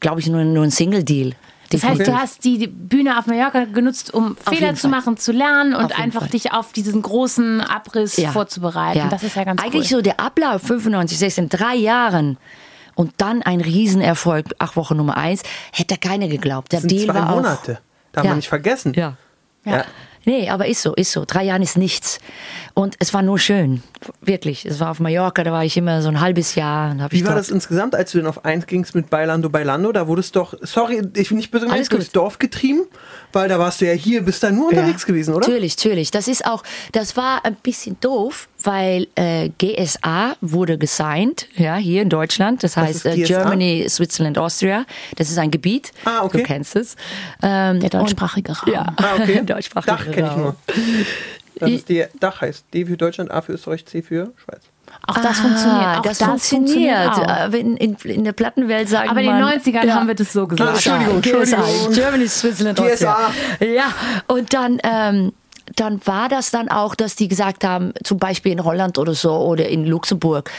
[0.00, 1.34] glaube ich, nur, nur ein Single-Deal.
[1.74, 5.32] Das heißt, du hast die Bühne auf Mallorca genutzt, um Fehler jeden zu machen, zu
[5.32, 6.28] lernen und Auf einfach Fall.
[6.30, 8.30] dich auf diesen großen Abriss Ja.
[8.32, 8.98] vorzubereiten.
[8.98, 9.08] Ja.
[9.08, 9.98] Das ist ja ganz Eigentlich cool.
[9.98, 12.38] so der Ablauf 95, 16, drei Jahren
[12.94, 16.72] und dann ein Riesenerfolg, acht Wochen Nummer eins, hätte keiner geglaubt.
[16.72, 17.78] Der Das sind Deal zwei war auch, Monate.
[18.12, 18.30] Darf Ja.
[18.30, 18.92] man nicht vergessen.
[18.94, 19.16] Ja.
[19.64, 19.84] Ja.
[20.24, 21.24] Nee, aber ist so, ist so.
[21.26, 22.18] Drei Jahren ist nichts.
[22.74, 23.82] Und es war nur schön.
[24.20, 24.64] Wirklich.
[24.66, 26.90] Es war auf Mallorca, da war ich immer so ein halbes Jahr.
[26.90, 29.48] und hab ich Wie war das insgesamt, als du denn auf eins gingst mit Bailando
[29.48, 29.92] Bailando?
[29.92, 32.16] Da wurdest doch, sorry, ich bin nicht Alles durchs gut.
[32.16, 32.80] Dorf getrieben,
[33.32, 35.46] weil da warst du ja hier, bist da nur unterwegs gewesen, oder?
[35.48, 36.10] Natürlich, natürlich.
[36.10, 42.02] Das ist auch, das war ein bisschen doof, weil äh, GSA wurde gesigned, ja, hier
[42.02, 42.62] in Deutschland.
[42.62, 43.22] Das heißt äh?
[43.22, 44.84] Germany, Switzerland, Austria.
[45.16, 45.92] Das ist ein Gebiet.
[46.04, 46.38] Ah, okay.
[46.38, 46.96] Du kennst es.
[47.42, 48.72] Ähm, Der deutschsprachige Raum.
[48.72, 49.42] Ja, Ah, okay.
[49.46, 50.40] deutschsprachige Dach kenne ich Raum.
[50.42, 50.56] nur.
[51.60, 54.62] Das ist die Dach heißt D für Deutschland, A für Österreich, C für Schweiz.
[55.06, 55.98] Auch das Ah, funktioniert.
[55.98, 57.08] Auch das, das, funktioniert.
[57.10, 57.26] auch.
[57.28, 60.32] Aber in, in, in der Plattenwelt sagen Aber in den man, 90ern haben wir das
[60.32, 60.70] so gesagt.
[60.74, 61.92] Entschuldigung, Entschuldigung.
[61.92, 63.30] Germany, Switzerland, GSA.
[63.60, 63.92] Ja,
[64.28, 65.32] und dann, ähm,
[65.76, 69.34] dann war das dann auch, dass die gesagt haben, zum Beispiel in Holland oder so
[69.36, 70.50] oder in Luxemburg,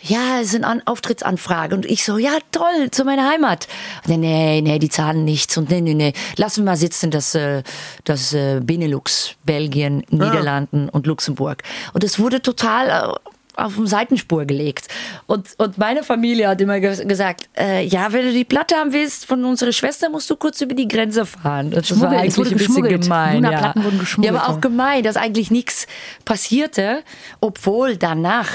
[0.00, 1.78] ja, es sind An Auftrittsanfragen.
[1.78, 3.66] Und ich so, ja, toll, zu meiner Heimat.
[4.04, 5.56] Und dann, nee, nee, die zahlen nichts.
[5.56, 7.62] Und nee, nee, nee, lassen wir mal sitzen, das, äh,
[8.04, 11.62] das äh, Benelux, Belgien, Niederlanden und Luxemburg.
[11.94, 14.88] Und es wurde total äh, auf den Seitenspur gelegt.
[15.26, 18.92] Und, und meine Familie hat immer ges gesagt, äh, ja, wenn du die Platte haben
[18.92, 21.70] willst von unserer Schwester, musst du kurz über die Grenze fahren.
[21.70, 23.34] Das war Schmuggel, es eigentlich wurde ein bisschen gemein.
[23.36, 23.84] Luna-Platten ja.
[23.84, 24.34] wurden geschmuggelt.
[24.34, 25.86] Ja, aber auch gemein, dass eigentlich nichts
[26.24, 27.02] passierte,
[27.40, 28.48] obwohl danach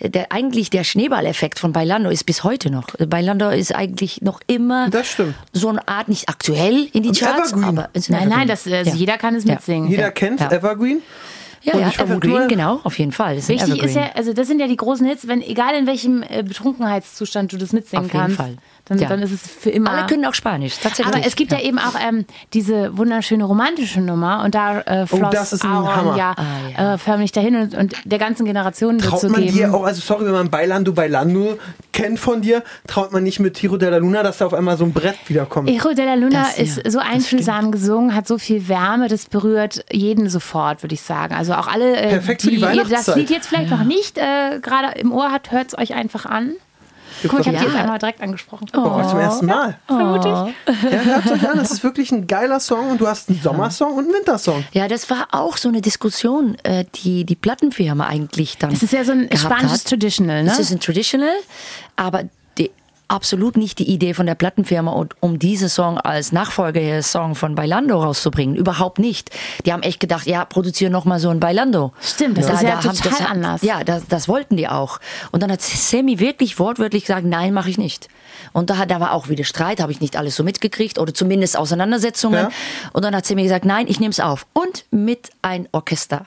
[0.00, 2.88] der, eigentlich der Schneeballeffekt von Bailando ist bis heute noch.
[3.06, 5.34] Bailando ist eigentlich noch immer Das stimmt.
[5.52, 7.78] so eine Art, nicht aktuell in die Und Charts, Evergreen.
[7.78, 8.96] aber Nein, nein, das, also Ja.
[8.96, 9.88] jeder kann es mitsingen.
[9.88, 10.50] Jeder kennt Ja.
[10.50, 11.00] Evergreen.
[11.64, 13.36] Ja, Und ja, Evergreen, genau, auf jeden Fall.
[13.36, 15.86] Das ist Wichtig ist ja, also das sind ja die großen Hits, wenn egal in
[15.86, 18.56] welchem äh, Betrunkenheitszustand du das mitsingen Auf jeden kannst, Fall.
[18.86, 19.08] Dann, Ja.
[19.08, 19.90] dann ist es für immer.
[19.92, 21.06] Alle können auch Spanisch, tatsächlich.
[21.16, 25.22] aber es gibt ja, eben auch ähm, diese wunderschöne romantische Nummer und da äh, floss
[25.22, 26.16] Oh, das ist ein Aaron Hammer.
[26.18, 26.34] ja,
[26.76, 29.56] Ah, Äh, förmlich dahin und, und der ganzen Generation Traut zu man geben.
[29.56, 31.58] dir auch, also sorry, wenn man Bailando Bailando
[31.92, 34.76] kennt von dir, traut man nicht mit Tiro de la Luna, dass da auf einmal
[34.76, 35.70] so ein Brett wiederkommt.
[35.70, 39.24] Echo de la Luna Das, ja, ist so einfühlsam gesungen, hat so viel Wärme, das
[39.26, 41.34] berührt jeden sofort, würde ich sagen.
[41.34, 43.16] Also auch alle, äh, Perfekt für die ihr das Weihnachtszeit.
[43.16, 46.50] Lied jetzt vielleicht noch nicht äh, gerade im Ohr habt, hört es euch einfach an.
[47.22, 47.62] Guck mal, ich habe Ja.
[47.62, 48.66] die jetzt einmal direkt angesprochen.
[48.72, 49.78] Bei euch zum ersten Mal.
[49.86, 50.54] Vermutlich.
[50.92, 53.92] Ja, hört euch an, das ist wirklich ein geiler Song und du hast einen Sommersong
[53.94, 54.64] und einen Wintersong.
[54.72, 58.70] Ja, das war auch so eine Diskussion, äh, die die Plattenfirma eigentlich dann.
[58.70, 59.88] Das ist ja so ein spanisches hat.
[59.90, 60.48] Traditional, ne?
[60.50, 61.34] Das ist ein Traditional,
[61.96, 62.24] aber
[63.08, 68.02] absolut nicht die Idee von der Plattenfirma, und, um diesen Song als Nachfolgesong von Bailando
[68.02, 68.56] rauszubringen.
[68.56, 69.30] Überhaupt nicht.
[69.64, 71.92] Die haben echt gedacht, ja, produziere noch mal so ein Bailando.
[72.00, 73.62] Stimmt, das ist ja total das, anders.
[73.62, 74.98] Ja, das, das wollten die auch.
[75.32, 78.08] Und dann hat Sammy wirklich wortwörtlich gesagt, nein, mache ich nicht.
[78.52, 81.12] Und da, hat- da war auch wieder Streit, habe ich nicht alles so mitgekriegt oder
[81.14, 82.44] zumindest Auseinandersetzungen.
[82.44, 82.50] Ja.
[82.92, 84.46] Und dann hat Sammy gesagt, nein, ich nehme es auf.
[84.52, 86.26] Und mit ein Orchester.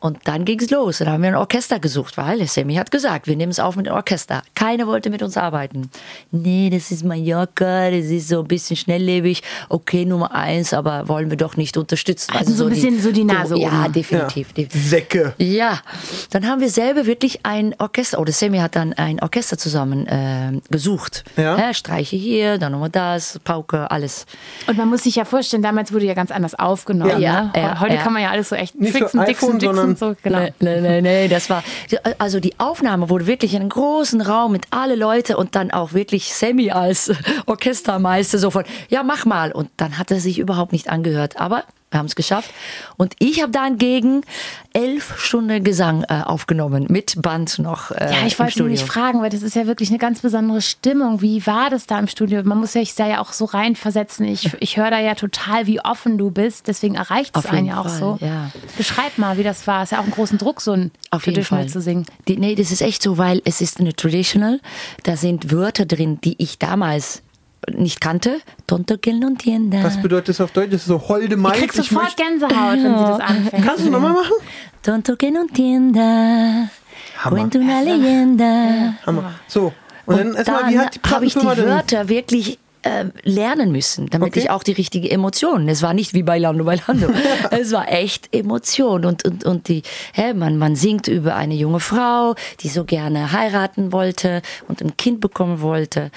[0.00, 0.98] Und dann ging es los.
[0.98, 3.88] Dann haben wir ein Orchester gesucht, weil Sammy hat gesagt, wir nehmen es auf mit
[3.88, 4.42] einem Orchester.
[4.54, 5.90] Keiner wollte mit uns arbeiten.
[6.30, 9.42] Nee, das ist Mallorca, das ist so ein bisschen schnelllebig.
[9.68, 12.32] Okay, Nummer eins, aber wollen wir doch nicht unterstützen.
[12.36, 13.92] Also so ein bisschen so die Nase Ja, oben.
[13.92, 14.52] definitiv.
[14.52, 14.88] definitiv.
[14.90, 15.34] Säcke.
[15.38, 15.80] Ja,
[16.30, 20.60] dann haben wir selber wirklich ein Orchester, oder Sammy hat dann ein Orchester zusammen äh,
[20.70, 21.24] gesucht.
[21.36, 21.72] Ja.
[21.72, 24.26] Streiche hier, dann nochmal das, Pauke, alles.
[24.66, 27.20] Und man muss sich ja vorstellen, damals wurde ja ganz anders aufgenommen.
[27.20, 27.52] Ja, ne?
[27.56, 28.02] ja, Heute ja.
[28.02, 30.38] kann man ja alles so echt Nicht für fixen, iPhone, dixen, dixen, sondern- so, genau.
[30.60, 31.62] Nee, nee, nee, nee, das war,
[32.18, 35.92] also die Aufnahme wurde wirklich in einem großen Raum mit alle Leute und dann auch
[35.92, 37.12] wirklich Sammy als
[37.46, 39.52] Orchestermeister so von, ja, mach mal.
[39.52, 41.64] Und dann hat er sich überhaupt nicht angehört, aber
[41.96, 42.50] wir haben es geschafft.
[42.98, 44.20] Und ich habe dagegen
[44.74, 49.30] elf Stunden Gesang äh, aufgenommen, mit Band noch äh, Ja, ich wollte nämlich fragen, weil
[49.30, 51.22] das ist ja wirklich eine ganz besondere Stimmung.
[51.22, 52.42] Wie war das da im Studio?
[52.44, 54.26] Man muss sich da ja auch so reinversetzen.
[54.26, 56.68] Ich, ich höre da ja total, wie offen du bist.
[56.68, 58.18] Deswegen erreicht es einen ja auch Fall, so.
[58.20, 58.50] ja.
[58.76, 59.82] Beschreib mal, wie das war.
[59.82, 61.72] Ist ja auch ein großen Druck, so ein Auf jeden Traditional Fall.
[61.72, 62.04] zu singen.
[62.28, 64.60] Die, nee, das ist echt so, weil es ist eine Traditional.
[65.04, 67.22] Da sind Wörter drin, die ich damals
[67.72, 68.40] nicht kannte.
[68.66, 69.82] Tonto que no entienda.
[69.82, 70.70] Was bedeutet das auf Deutsch?
[70.72, 71.54] Das ist so holde Maid.
[71.54, 73.64] kriegst ich sofort möchte- Gänsehaut, wenn sie das anfängt.
[73.66, 74.32] Kannst du nochmal machen?
[74.82, 76.68] Tonto que no entienda.
[77.18, 77.36] Hammer.
[77.36, 78.94] Cuento una leyenda.
[79.06, 79.34] Hammer.
[79.48, 79.72] So.
[80.06, 81.66] Und, dann erstmal, wie hat die habe ich die denn?
[81.66, 84.38] Wörter wirklich äh, lernen müssen, damit Okay.
[84.40, 85.68] ich auch die richtige Emotion.
[85.68, 87.08] Es war nicht wie bei Lando bei Lando.
[87.50, 91.80] es war echt Emotion und und und die, hä, man man singt über eine junge
[91.80, 96.12] Frau, die so gerne heiraten wollte und ein Kind bekommen wollte.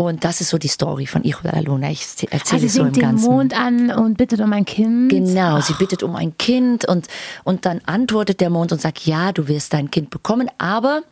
[0.00, 1.90] Und das ist so die Story von Hijo de la Luna.
[1.90, 3.30] Ich erzähle Also es so im den Ganzen.
[3.30, 5.10] Mond an und bittet um ein Kind.
[5.10, 7.06] Genau, sie bittet um ein Kind und,
[7.44, 11.02] und dann antwortet der Mond und sagt, ja, du wirst dein Kind bekommen, aber,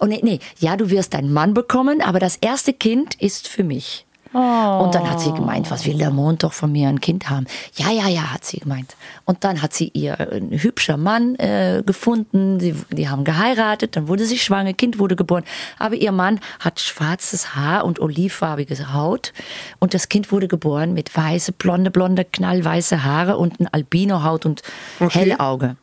[0.00, 3.64] oh nee, nee, ja, du wirst deinen Mann bekommen, aber das erste Kind ist für
[3.64, 4.06] mich.
[4.38, 7.46] Und dann hat sie gemeint, was will der Mond doch von mir ein Kind haben?
[7.74, 8.94] Ja, ja, ja, hat sie gemeint.
[9.24, 14.06] Und dann hat sie ihr ein hübscher Mann äh, gefunden, sie, die haben geheiratet, dann
[14.06, 15.42] wurde sie schwanger, Kind wurde geboren.
[15.80, 19.32] Aber ihr Mann hat schwarzes Haar und olivfarbige Haut
[19.80, 24.62] und das Kind wurde geboren mit weiße, blonde, blonde, knallweiße Haare und ein Albino-Haut und
[25.00, 25.18] Okay.
[25.20, 25.76] helle Augen.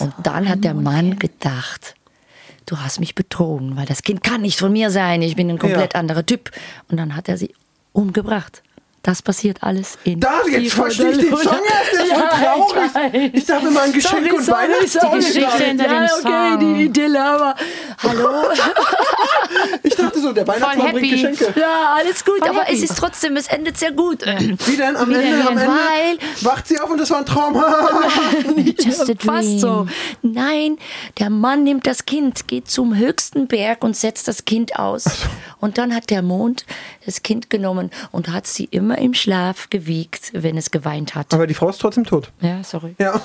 [0.00, 1.94] und dann hat der Mann gedacht,
[2.66, 5.58] du hast mich betrogen, weil das Kind kann nicht von mir sein, ich bin ein
[5.58, 6.00] komplett Ja.
[6.00, 6.50] anderer Typ.
[6.90, 7.54] Und dann hat er sie
[7.92, 8.62] umgebracht.
[9.04, 11.36] Das passiert alles in Da, jetzt verstehe ich de den.
[11.36, 12.94] Song erst, der ist Ja, traurig.
[12.94, 13.30] weiß.
[13.32, 14.86] Ich dachte immer an Geschenk Sorry, und sorry, Weihnachten.
[14.88, 15.18] sorry.
[15.18, 16.58] Die Geschichte hinter ja, dem okay, Song.
[16.76, 17.54] die Idylle, aber
[18.00, 18.30] hallo.
[19.82, 21.52] Ich dachte so, der Weihnachtsmann bringt Geschenke.
[21.60, 22.74] ja, alles gut, Voll aber happy.
[22.76, 24.22] es ist trotzdem, es endet sehr gut.
[24.24, 24.96] Wie denn?
[24.96, 25.46] Am Wie Ende, denn?
[25.46, 27.54] am Ende Weil wacht sie auf und das war ein Traum.
[28.80, 29.16] Just a dream.
[29.18, 29.86] Fast so.
[30.22, 30.78] Nein,
[31.18, 35.04] der Mann nimmt das Kind, geht zum höchsten Berg und setzt das Kind aus.
[35.62, 36.66] Und dann hat der Mond
[37.06, 41.32] das Kind genommen und hat sie immer im Schlaf gewiegt, wenn es geweint hat.
[41.32, 42.32] Aber die Frau ist trotzdem tot.
[42.40, 42.96] Ja, sorry.
[42.98, 43.14] Ja.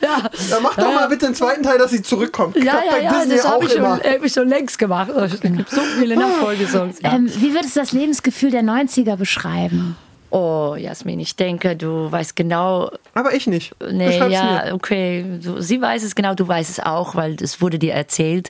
[0.00, 0.22] ja.
[0.50, 2.54] Dann mach doch mal bitte den zweiten Teil, dass sie zurückkommt.
[2.56, 4.78] Ja, Klappt ja, bei ja, Disney das auch habe ich, schon- hab ich schon längst
[4.78, 5.10] gemacht.
[5.10, 7.00] Es gibt so viele Nachfolgesongs.
[7.02, 7.14] Ja.
[7.14, 9.96] Ähm, wie würdest du das Lebensgefühl der 90er beschreiben?
[10.34, 13.74] Oh, Jasmin, ich denke, du weißt genau, Aber ich nicht.
[13.90, 14.74] Nee, Beschreib's ja, mir.
[14.74, 15.26] okay.
[15.42, 18.48] Du, sie weiß es genau, du weißt es auch, weil es wurde dir erzählt.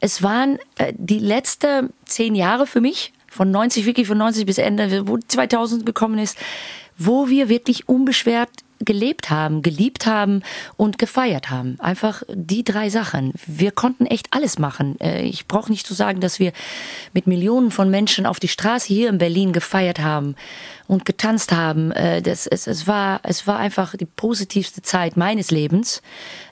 [0.00, 4.58] Es waren äh, die letzten zehn Jahre für mich, von 90, wirklich von 90 bis
[4.58, 6.36] Ende, wo 2000 gekommen ist,
[6.98, 8.50] wo wir wirklich unbeschwert
[8.82, 10.42] gelebt haben, geliebt haben
[10.78, 11.76] und gefeiert haben.
[11.80, 13.32] Einfach die drei Sachen.
[13.46, 14.98] Wir konnten echt alles machen.
[15.00, 16.52] Äh, Ich brauche nicht zu sagen, dass wir
[17.12, 20.34] mit Millionen von Menschen auf die Straße hier in Berlin gefeiert haben
[20.90, 21.92] und getanzt haben.
[21.92, 26.02] Äh, Das, es, es, war, es war einfach die positivste Zeit meines Lebens.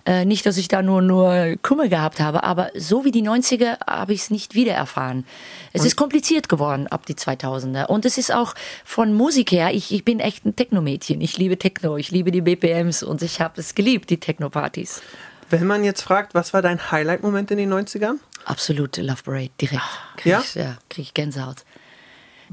[0.07, 3.85] Äh, Nicht, dass ich da nur, nur Kummer gehabt habe, aber so wie die 90er
[3.85, 5.27] habe ich es nicht wieder erfahren.
[5.73, 7.87] Es ist kompliziert geworden ab die 2000er.
[7.87, 11.21] Und es ist auch von Musik her, ich, ich bin echt ein Techno-Mädchen.
[11.21, 15.03] Ich liebe Techno, ich liebe die BPMs und ich habe es geliebt, die Techno-Partys.
[15.51, 18.19] Wenn man jetzt fragt, was war dein Highlight-Moment in den 90ern?
[18.45, 19.83] Absolut Love Parade, direkt.
[20.17, 20.41] Krieg Ja?
[20.41, 21.65] Ich, ja, krieg ich Gänsehaut.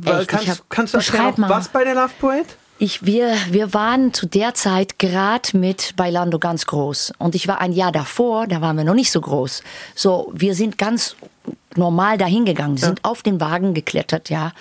[0.04, 1.50] Echt, kannst, hab- kannst du erklären, mal.
[1.50, 2.46] was bei der Love Parade?
[2.78, 7.14] Ich, wir, wir waren zu der Zeit gerade mit Bailando ganz groß.
[7.20, 9.64] Und ich war ein Jahr davor, da waren wir noch nicht so groß.
[9.96, 11.16] So, wir sind ganz
[11.76, 14.52] normal dahin gegangen, sind auf den Wagen geklettert, ja.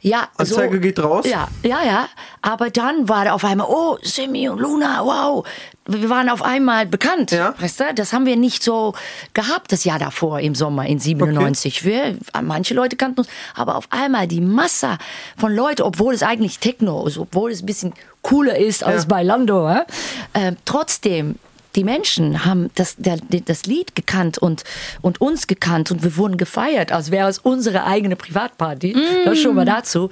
[0.00, 1.26] Ja, Anzeige geht raus?
[1.28, 2.08] Ja, ja, ja.
[2.40, 5.46] Aber dann war da auf einmal, oh, Simi und Luna, wow.
[5.88, 7.30] Wir waren auf einmal bekannt.
[7.30, 7.54] Ja.
[7.58, 7.84] Weißt du?
[7.94, 8.94] Das haben wir nicht so
[9.34, 11.84] gehabt das Jahr davor im Sommer in 97.
[11.84, 14.98] Wir, manche Leute kannten uns, aber auf einmal die Masse
[15.36, 19.08] von Leuten, obwohl es eigentlich Techno ist, obwohl es ein bisschen cooler ist als Ja.
[19.08, 21.36] bei Lando, äh, trotzdem
[21.76, 24.64] die Menschen haben das, der, das Lied gekannt und,
[25.02, 28.96] und uns gekannt und wir wurden gefeiert, als wäre es unsere eigene Privatparty.
[29.24, 30.10] Das schon mal dazu.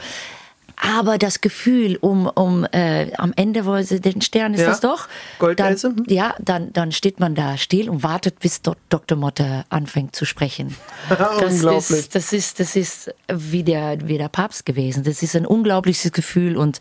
[0.77, 4.66] Aber das Gefühl, um, um äh, am Ende wo sie den Stern ist Ja.
[4.66, 5.07] das doch.
[5.38, 9.16] Goldelse, Dann, ja, dann, dann steht man da still und wartet, bis dort Dr.
[9.16, 10.74] Motte anfängt zu sprechen.
[11.09, 11.90] Das Unglaublich.
[11.90, 15.05] ist, das ist, das ist wie der, wie der Papst gewesen.
[15.05, 16.81] Das ist ein unglaubliches Gefühl und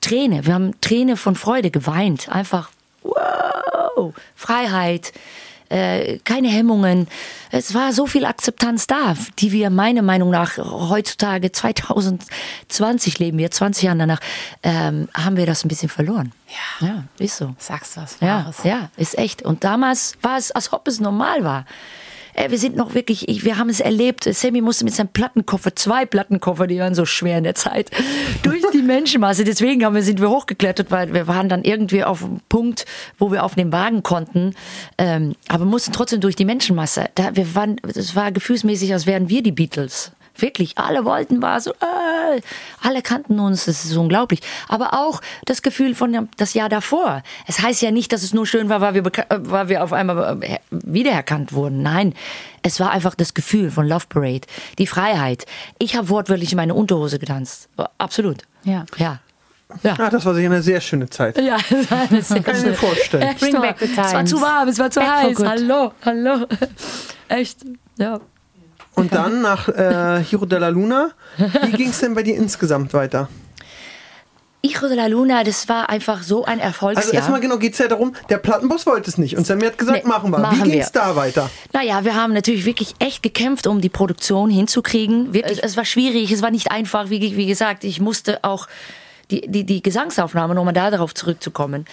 [0.00, 0.46] Träne.
[0.46, 2.28] Wir haben Träne von Freude geweint.
[2.28, 2.70] Einfach,
[3.02, 5.12] wow, Freiheit,
[5.68, 7.08] äh, keine Hemmungen.
[7.50, 11.50] Es war so viel Akzeptanz da, die wir meiner Meinung nach heutzutage
[12.68, 14.20] 2020 leben wir, 20 Jahre danach,
[14.62, 16.32] ähm, haben wir das ein bisschen verloren.
[16.80, 16.86] Ja.
[16.86, 17.54] Ja, ist so.
[17.58, 18.64] Sagst du was Ja, Wahres?
[18.64, 19.42] ja, ist echt.
[19.42, 21.64] Und damals war es, als ob es normal war.
[22.34, 24.24] Äh, Wir sind noch wirklich, ich, wir haben es erlebt.
[24.24, 27.90] Sammy musste mit seinem Plattenkoffer, zwei Plattenkoffer, die waren so schwer in der Zeit,
[28.42, 29.44] durch die Menschenmasse.
[29.44, 32.84] Deswegen haben wir, sind wir hochgeklettert, weil wir waren dann irgendwie auf einem Punkt,
[33.18, 34.54] wo wir auf den Wagen konnten,
[34.98, 37.08] ähm, aber mussten trotzdem durch die Menschenmasse.
[37.14, 40.12] Da, wir waren, es war gefühlsmäßig, als wären wir die Beatles.
[40.36, 42.40] Wirklich, alle wollten war so, äh,
[42.82, 44.40] alle kannten uns, das ist unglaublich.
[44.68, 47.22] Aber auch das Gefühl von dem- das Jahr davor.
[47.46, 49.92] Es heißt ja nicht, dass es nur schön war, weil wir, äh, weil wir auf
[49.92, 51.82] einmal äh, wiedererkannt wurden.
[51.82, 52.14] Nein,
[52.62, 54.46] es war einfach das Gefühl von Love Parade,
[54.78, 55.44] die Freiheit.
[55.78, 57.68] Ich habe wortwörtlich in meine Unterhose getanzt.
[57.98, 58.38] Absolut.
[58.64, 58.84] Ja.
[58.96, 59.18] Ja.
[59.82, 59.94] Ja.
[59.98, 61.38] Ah, das war sicher eine sehr schöne Zeit.
[61.38, 63.22] Ja, das war eine sehr Kann ich mir vorstellen.
[63.22, 64.30] Echt Bring back the Es war times.
[64.30, 65.38] zu warm, es war zu Back heiß.
[65.44, 66.46] Hallo, hallo.
[67.28, 67.58] Echt,
[67.96, 68.20] ja.
[68.94, 71.10] Und dann nach äh, Hiro della Luna,
[71.62, 73.28] wie ging es denn bei dir insgesamt weiter?
[74.64, 77.14] Hijo de la Luna, das war einfach so ein Also Erfolgsjahr.
[77.14, 80.04] erstmal genau geht es ja darum, der Plattenboss wollte es nicht und Sammy hat gesagt,
[80.04, 80.38] Nee, machen wir.
[80.38, 81.50] machen wie ging es da weiter?
[81.72, 85.34] Naja, wir haben natürlich wirklich echt gekämpft, um die Produktion hinzukriegen.
[85.34, 87.10] Wirklich, es war schwierig, es war nicht einfach.
[87.10, 88.68] Wie, wie gesagt, ich musste auch
[89.32, 91.84] die, die, die Gesangsaufnahme, um mal da darauf zurückzukommen.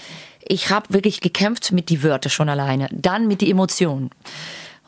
[0.48, 4.12] Ich habe wirklich gekämpft mit die Wörter schon alleine, dann mit die Emotionen.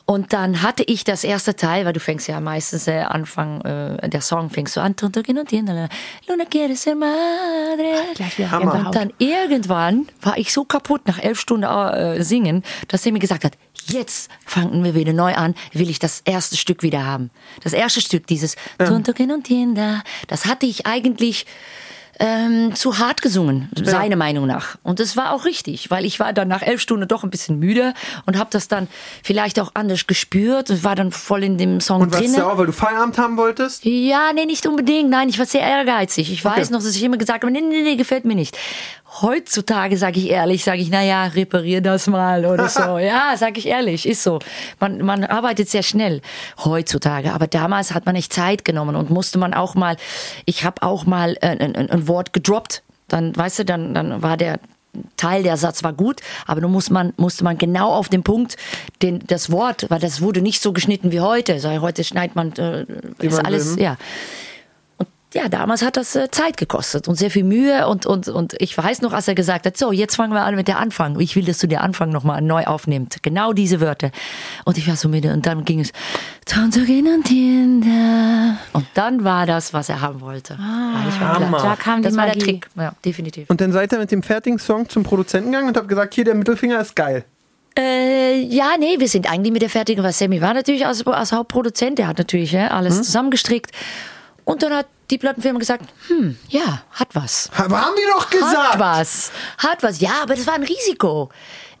[0.04, 4.08] Und dann hatte ich das erste Teil, weil du fängst ja meistens äh, Anfang, äh,
[4.08, 7.94] der Song fängst du an, Luna quiere ser madre.
[8.14, 8.72] Gleich wieder Hammer.
[8.72, 8.86] Gänsehaut.
[8.86, 13.20] Und dann irgendwann war ich so kaputt nach elf Stunden äh, singen, dass er mir
[13.20, 13.52] gesagt hat,
[13.86, 17.30] jetzt fangen wir wieder neu an, will ich das erste Stück wieder haben.
[17.62, 21.46] Das erste Stück, dieses entienda, das hatte ich eigentlich
[22.24, 24.76] ähm, zu hart gesungen, seiner Meinung nach.
[24.84, 27.58] Und das war auch richtig, weil ich war dann nach elf Stunden doch ein bisschen
[27.58, 27.94] müde
[28.26, 28.86] und habe das dann
[29.24, 32.32] vielleicht auch anders gespürt und war dann voll in dem Song Und warst drin.
[32.34, 33.84] du sauer, weil du Feierabend haben wolltest?
[33.84, 35.10] Ja, nee, nicht unbedingt.
[35.10, 36.30] Nein, ich war sehr ehrgeizig.
[36.30, 38.56] Ich weiß noch, dass ich immer gesagt habe, nee, nee, nee, gefällt mir nicht.
[39.20, 42.80] Heutzutage sage ich ehrlich, sage ich, na ja, reparier das mal oder so.
[42.98, 44.38] ja, sage ich ehrlich, ist so.
[44.80, 46.22] Man, man arbeitet sehr schnell
[46.64, 49.96] heutzutage, aber damals hat man echt Zeit genommen und musste man auch mal,
[50.46, 52.82] ich habe auch mal ein, ein, ein Wort gedroppt.
[53.08, 54.58] Dann, weißt du, dann, dann war der
[55.16, 58.56] Teil der Satz war gut, aber nun muss man, musste man genau auf den Punkt,
[59.00, 61.60] den, das Wort, weil das wurde nicht so geschnitten wie heute.
[61.60, 62.86] So, heute schneidet man, äh,
[63.20, 63.96] ist alles, ja.
[65.32, 68.76] Ja, damals hat das äh, Zeit gekostet und sehr viel Mühe und, und, und ich
[68.76, 71.18] weiß noch, als er gesagt hat, so, jetzt fangen wir an mit der Anfang.
[71.20, 73.22] Ich will, dass du den Anfang nochmal neu aufnimmst.
[73.22, 74.10] Genau diese Wörter.
[74.64, 75.92] Und ich war so müde und dann ging es,
[78.72, 80.58] und dann war das, was er haben wollte.
[80.60, 81.58] Ah, ich war Hammer.
[81.58, 82.38] Da kam die das war der.
[82.38, 82.68] Trick.
[82.76, 83.48] Ja, definitiv.
[83.48, 86.24] Und dann seid ihr mit dem fertigen Song zum Produzenten gegangen und habt gesagt, hier
[86.24, 87.24] der Mittelfinger ist geil.
[87.78, 91.32] Äh, ja, nee, wir sind eigentlich mit der fertigen, weil Sammy war natürlich als, als
[91.32, 93.70] Hauptproduzent, der hat natürlich ja, alles zusammengestrickt.
[94.44, 97.50] Und dann hat die Plattenfirma gesagt, hm, ja, hat was.
[97.56, 98.78] Ha- Haben wir doch Hat gesagt.
[98.78, 99.30] was.
[99.58, 100.00] Hat was.
[100.00, 101.30] Ja, aber das war ein Risiko.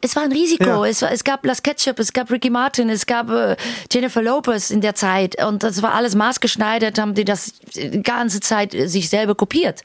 [0.04, 0.64] Es war ein Risiko.
[0.84, 0.86] Ja.
[0.86, 3.56] Es, war, es gab Las Ketchup, es gab Ricky Martin, es gab äh,
[3.90, 5.42] Jennifer Lopez in der Zeit.
[5.42, 9.82] Und das war alles maßgeschneidert, haben die das die ganze Zeit äh, sich selber kopiert.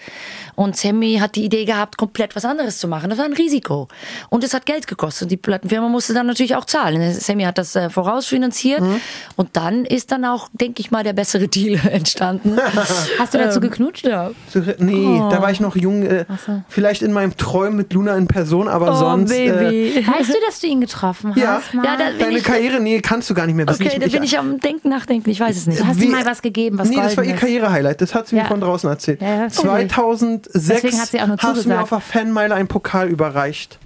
[0.56, 3.12] Und Sammy hat die Idee gehabt, komplett was anderes zu machen.
[3.12, 3.88] Das war ein Risiko.
[4.30, 5.24] Und es hat Geld gekostet.
[5.24, 7.14] Und die Plattenfirma musste dann natürlich auch zahlen.
[7.14, 8.82] Sammy hat das äh, vorausfinanziert.
[8.82, 9.00] Mhm.
[9.36, 12.58] Und dann ist dann auch, denke ich mal, der bessere Deal entstanden.
[13.20, 14.06] Hast du dazu Ähm, geknutscht?
[14.08, 14.32] ja.
[14.80, 16.02] Nee, da war ich noch jung.
[16.04, 16.26] Äh,
[16.70, 19.32] Vielleicht in meinem Träumen mit Luna in Person, aber sonst.
[19.32, 20.07] Äh, Oh, Baby.
[20.08, 21.38] Weißt du, dass du ihn getroffen hast?
[21.42, 21.62] Ja.
[21.74, 21.86] Mal?
[21.86, 23.86] Ja, deine Karriere, nee, kannst du gar nicht mehr wissen.
[23.86, 25.30] Okay, da bin ich am Denken, Nachdenken.
[25.30, 25.80] Ich weiß es nicht.
[25.82, 27.36] du hast wie- ihm mal was gegeben, was Nee, das war ihr.
[27.36, 28.02] Karrierehighlight.
[28.02, 28.48] Das hat sie mir Ja.
[28.48, 29.22] von draußen erzählt.
[29.22, 29.50] Ja, ja.
[29.50, 33.78] 2006 Deswegen hat sie auch nur hast du mir auf der Fanmeile einen Pokal überreicht.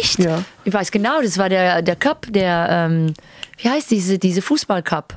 [0.00, 0.18] Echt?
[0.20, 0.42] Ja.
[0.64, 3.14] Ich weiß genau, das war der, der Cup, der, ähm,
[3.58, 5.16] wie heißt diese, diese Fußball-Cup?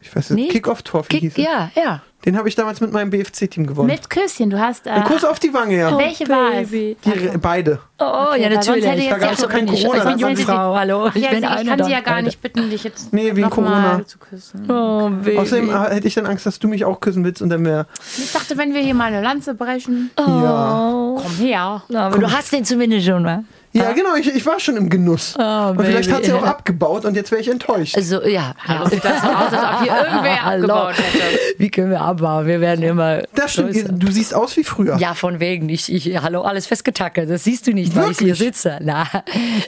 [0.00, 0.52] Ich weiß nicht, Nee.
[0.52, 1.44] Kick-Off-Trophy Kick, hieß es.
[1.44, 2.02] ja, ja.
[2.24, 3.88] Den habe ich damals mit meinem BFC-Team gewonnen.
[3.88, 4.86] Mit Küsschen, du hast.
[4.86, 5.98] Äh, Ein Kuss auf die Wange, ja.
[5.98, 6.70] welche war es?
[6.70, 6.96] Die,
[7.40, 7.80] beide.
[7.98, 8.86] Oh, Okay, ja, natürlich.
[8.86, 11.06] hätte jetzt Da gab's ja- noch kein ich, Corona, ich bin Jungfrau, hallo.
[11.08, 12.24] Ach ja, bin sie- ich eine kann sie ja gar beiden.
[12.26, 13.80] nicht bitten, dich jetzt Nee, wegen noch Corona.
[13.96, 14.70] mal zu küssen.
[14.70, 15.36] Oh, Baby.
[15.38, 17.86] Außerdem äh, hätte ich dann Angst, dass du mich auch küssen willst und dann wäre.
[18.18, 20.22] Ich dachte, wenn wir hier mal eine Lanze brechen, Oh.
[20.22, 21.14] Ja.
[21.22, 21.82] komm her.
[21.88, 23.42] Na, aber du hast den zumindest schon, wa?
[23.74, 25.34] Ja, genau, ich, ich war schon im Genuss.
[25.38, 27.96] Oh, und vielleicht hat sie auch abgebaut und jetzt wäre ich enttäuscht.
[27.96, 28.54] Also, ja.
[28.90, 30.74] Sieht das so aus, als ob hier irgendwer Hallo.
[30.74, 31.38] abgebaut hätte.
[31.58, 32.46] Wie können wir abbauen?
[32.46, 33.22] Wir werden immer.
[33.34, 33.92] das stimmt, größer.
[33.92, 34.96] du siehst aus wie früher.
[34.98, 35.68] Ja, von wegen.
[35.70, 37.30] Ich, ich, hallo, alles festgetackert.
[37.30, 38.38] Das siehst du nicht, weil ich hier Wirklich?
[38.38, 38.78] sitze.
[38.82, 39.06] Na,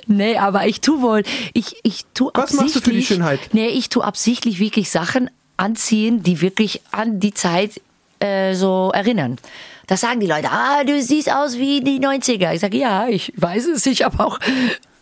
[0.07, 1.23] nee, aber ich tu wohl.
[1.55, 3.41] Ich, ich tu Was machst du für die Schönheit?
[3.53, 7.81] Nee, ich tu absichtlich wirklich Sachen anziehen, die wirklich an die Zeit
[8.21, 9.39] äh, so erinnern.
[9.87, 12.55] Da sagen die Leute, ah, du siehst aus wie die 90er.
[12.55, 13.87] Ich sage, ja, ich weiß es.
[13.87, 14.39] Ich habe auch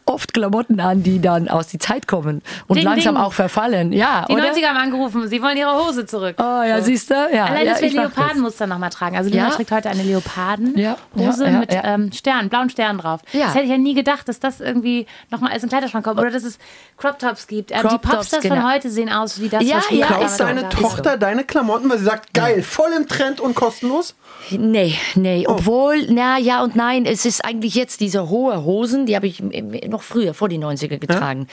[0.05, 3.25] oft Klamotten an, die dann aus die Zeit kommen und Ding, langsam ding.
[3.25, 3.93] auch verfallen.
[3.93, 4.53] Ja, Die oder?
[4.53, 6.37] 90er haben angerufen, sie wollen ihre Hose zurück.
[6.39, 7.15] Oh ja, siehst du?
[7.15, 7.91] Ja, Allein, ja, dass wir.
[7.91, 9.17] Leopardenmuster nochmal tragen.
[9.17, 9.51] Also Luna Ja.
[9.51, 11.85] trägt heute eine Leopardenhose Ja, ja, mit ja.
[11.85, 13.21] Ähm, Stern, blauen Stern drauf.
[13.33, 13.47] Ja.
[13.47, 16.19] Das hätte ich ja nie gedacht, dass das irgendwie nochmal als ein Kleiderschrank kommt.
[16.21, 16.59] Oder dass es
[16.97, 17.71] Crop Tops gibt.
[17.71, 18.55] Ähm, die Crop Tops, Popstars genau.
[18.57, 20.55] von heute sehen aus wie das, Ja, was ja, damals ist Klaut so.
[20.57, 20.69] deine.
[20.69, 24.15] Tochter deine Klamotten, weil sie sagt, geil, voll im Trend und kostenlos?
[24.51, 25.45] Nee, nee.
[25.47, 25.53] Oh.
[25.53, 29.41] Obwohl, na ja und nein, es ist eigentlich jetzt diese hohe Hosen, die habe ich
[29.41, 31.47] im- im- noch früher, vor die 90er getragen.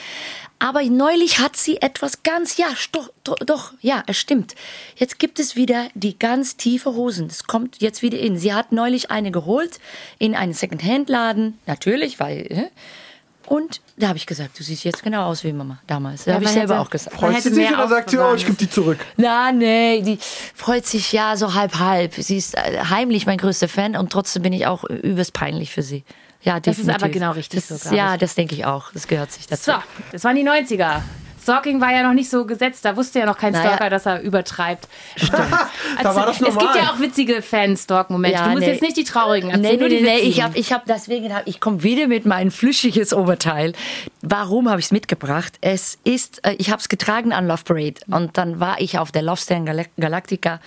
[0.58, 4.54] Aber neulich hat sie etwas ganz, ja, doch, doch, doch, ja, es stimmt.
[4.96, 7.28] Jetzt gibt es wieder die ganz tiefe Hosen.
[7.28, 8.36] Das kommt jetzt wieder in.
[8.38, 9.78] Sie hat neulich eine geholt
[10.18, 11.58] in einen Second-Hand-Laden.
[11.66, 12.40] Natürlich, weil.
[12.50, 12.70] äh,
[13.46, 16.24] Und da habe ich gesagt, du siehst jetzt genau aus wie Mama damals.
[16.24, 17.16] Da Ja, habe ich selber hätte- auch gesagt.
[17.16, 18.98] Freut sie sich mehr oder sagt sie, oh, ich gebe die zurück?
[19.16, 20.18] Na, nee, die
[20.54, 22.14] freut sich ja so halb halb.
[22.14, 25.82] Sie ist äh, heimlich mein größter Fan und trotzdem bin ich auch übelst peinlich für
[25.82, 26.04] sie.
[26.42, 27.02] Ja, Das ist definitiv.
[27.02, 28.20] aber genau richtig das, so, Ja, ich.
[28.20, 28.92] das denke ich auch.
[28.92, 29.72] Das gehört sich dazu.
[29.72, 29.76] So,
[30.12, 31.02] das waren die 90er.
[31.42, 33.66] Stalking war ja noch nicht so gesetzt, da wusste ja noch kein Naja.
[33.68, 34.88] Stalker, dass er übertreibt.
[36.02, 36.76] Da war das Es gibt normal.
[36.76, 38.36] ja auch witzige Fan-Stalk-Momente.
[38.38, 38.72] Ja, du musst nee.
[38.72, 40.28] jetzt nicht die traurigen erzählen, Nee, nur die nee, witzigen.
[40.30, 43.72] ich habe ich hab deswegen, hab, ich komme wieder mit meinem flüschiges Oberteil.
[44.22, 45.54] Warum habe ich es mitgebracht?
[45.60, 49.12] Es ist, äh, ich habe es getragen an Love Parade und dann war ich auf
[49.12, 50.60] der Love Stand Gal Galactica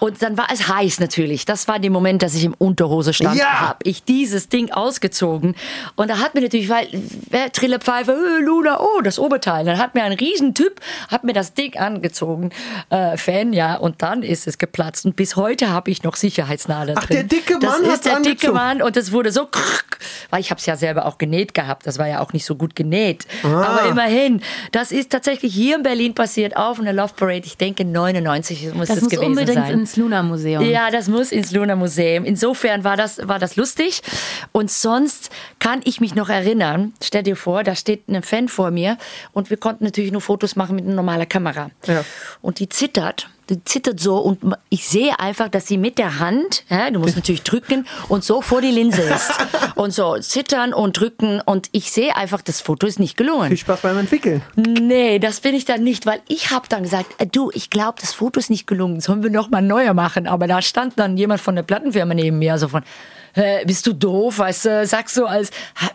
[0.00, 1.44] und dann war es heiß natürlich.
[1.44, 3.60] Das war der Moment, dass ich im Unterhose stand, Ja!
[3.60, 5.54] habe ich dieses Ding ausgezogen
[5.96, 6.86] und da hat mir natürlich, weil
[7.52, 9.64] Trillepfeife, äh, Luna, oh, das Oberteil.
[9.64, 12.50] Dann hat mir ein Riesentyp, hat mir das Ding angezogen,
[12.90, 16.98] äh, Fan, ja, und dann ist es geplatzt und bis heute habe ich noch Sicherheitsnadeln
[16.98, 17.16] Ach, drin.
[17.16, 18.54] der dicke das Mann ist hat's der dicke angezogen.
[18.54, 19.48] Mann und es wurde so,
[20.30, 21.86] weil ich habe es ja selber auch genäht gehabt.
[21.86, 23.26] Das war ja auch nicht so gut genäht.
[23.42, 23.64] Ah.
[23.64, 27.42] Aber immerhin, das ist tatsächlich hier in Berlin passiert auf einer Love Parade.
[27.44, 29.80] Ich denke 99 muss das das, muss gewesen unbedingt sein.
[29.80, 30.64] ins Luna-Museum.
[30.64, 32.24] Ja, das muss ins Luna Museum.
[32.24, 34.02] Insofern war das, war das lustig.
[34.52, 38.70] Und sonst kann ich mich noch erinnern, stell dir vor, da steht ein Fan vor
[38.70, 38.98] mir
[39.32, 41.70] und wir konnten natürlich nur Fotos machen mit einer normalen Kamera.
[41.86, 42.04] Ja.
[42.40, 43.28] Und die zittert.
[43.50, 47.16] Die zittert so und ich sehe einfach, dass sie mit der Hand, ja, du musst
[47.16, 49.32] natürlich drücken und so vor die Linse ist.
[49.74, 53.48] Und so zittern und drücken und ich sehe einfach, das Foto ist nicht gelungen.
[53.48, 54.42] Viel Spaß beim Entwickeln.
[54.54, 57.98] Nee, das bin ich dann nicht, weil ich habe dann gesagt, äh, du, ich glaube,
[58.00, 60.26] das Foto ist nicht gelungen, sollen wir noch mal neuer machen.
[60.26, 62.82] Aber da stand dann jemand von der Plattenfirma neben mir, so von,
[63.34, 65.50] äh, bist du doof, weißt du, sag so als,
[65.80, 65.90] ha,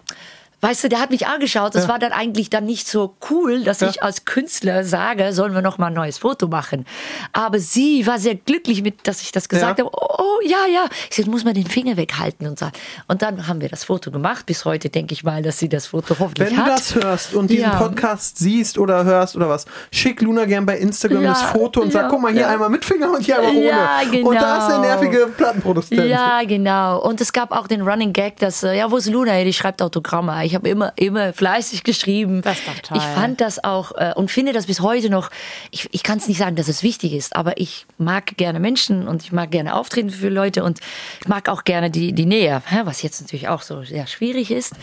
[0.68, 3.82] weißt du, der hat mich angeschaut, das war dann eigentlich dann nicht so cool, dass
[3.82, 6.86] ich als Künstler sage, sollen wir noch mal ein neues Foto machen.
[7.32, 9.86] Aber sie war sehr glücklich mit, dass ich das gesagt Ja.
[9.86, 9.96] habe.
[9.96, 10.86] Oh, oh, ja, ja.
[11.10, 12.68] Ich sagte, muss man den Finger weghalten und so.
[13.08, 14.46] Und dann haben wir das Foto gemacht.
[14.46, 16.72] Bis heute denke ich mal, dass sie das Foto hoffentlich Wenn du hat.
[16.80, 17.78] das hörst und diesen Ja.
[17.78, 21.94] Podcast siehst oder hörst oder was, schick Luna gern bei Instagram Ja, das Foto und
[21.94, 22.50] ja, sag, guck mal, hier ja.
[22.50, 23.66] einmal mit Finger und hier einmal ohne.
[23.68, 24.88] Ja, Und da ist der genau.
[24.88, 26.06] nervige Plattenproduzent.
[26.10, 27.00] Ja, genau.
[27.02, 29.38] Und es gab auch den Running Gag, dass, äh, ja, wo ist Luna?
[29.38, 30.46] Ja, Die schreibt Autogramme.
[30.46, 32.42] Ich habe immer, immer fleißig geschrieben.
[32.42, 32.98] Das ist doch toll.
[32.98, 35.30] Ich fand das auch äh, und finde das bis heute noch,
[35.72, 39.08] ich, ich kann es nicht sagen, dass es wichtig ist, aber ich mag gerne Menschen
[39.08, 40.80] und ich mag gerne auftreten für Leute und
[41.22, 44.74] ich mag auch gerne die, die Nähe, was jetzt natürlich auch so sehr schwierig ist.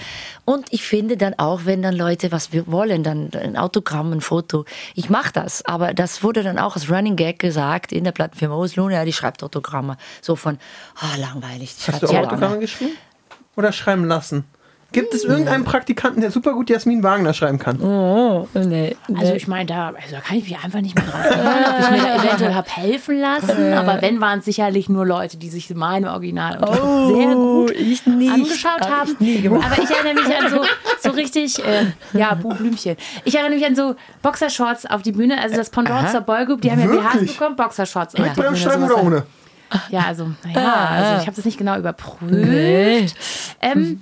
[0.45, 4.21] Und ich finde dann auch, wenn dann Leute was wir wollen, dann ein Autogramm, ein
[4.21, 4.65] Foto,
[4.95, 5.65] ich mache das.
[5.65, 9.13] Aber das wurde dann auch als Running Gag gesagt in der Plattenfirma, oh, Luna, die
[9.13, 9.97] schreibt Autogramme.
[10.23, 10.59] So von,
[10.97, 11.75] ah, langweilig.
[11.87, 12.27] Hast du auch lange.
[12.29, 12.93] Autogramme geschrieben?
[13.57, 14.45] Oder schreiben lassen?
[14.95, 17.81] Gibt es irgendeinen Praktikanten, der super gut Jasmin Wagner schreiben kann?
[17.83, 18.97] Oh, nee.
[19.13, 21.81] Also ich meine, da, also da kann ich mich einfach nicht mehr dran erinnern, ob
[21.81, 23.73] ich mir da eventuell habe helfen lassen.
[23.73, 28.33] Aber wenn, waren es sicherlich nur Leute, die sich meine Original sehr gut ich nicht.
[28.33, 29.17] angeschaut Hab haben.
[29.19, 29.49] ich nie.
[29.49, 30.65] Aber ich erinnere mich an so,
[31.03, 32.97] so richtig, äh, ja, Blümchen.
[33.25, 36.13] Ich erinnere mich an so Boxershorts auf die Bühne, also das Pendant Aha.
[36.13, 38.15] zur Boygroup, die haben ja BHs bekommen, Boxershorts.
[38.15, 39.23] auf die Beim Schreiben oder ohne?
[39.91, 42.33] ja, also, naja, also ich habe das nicht genau überprüft.
[42.33, 43.07] Nee.
[43.61, 44.01] Ähm,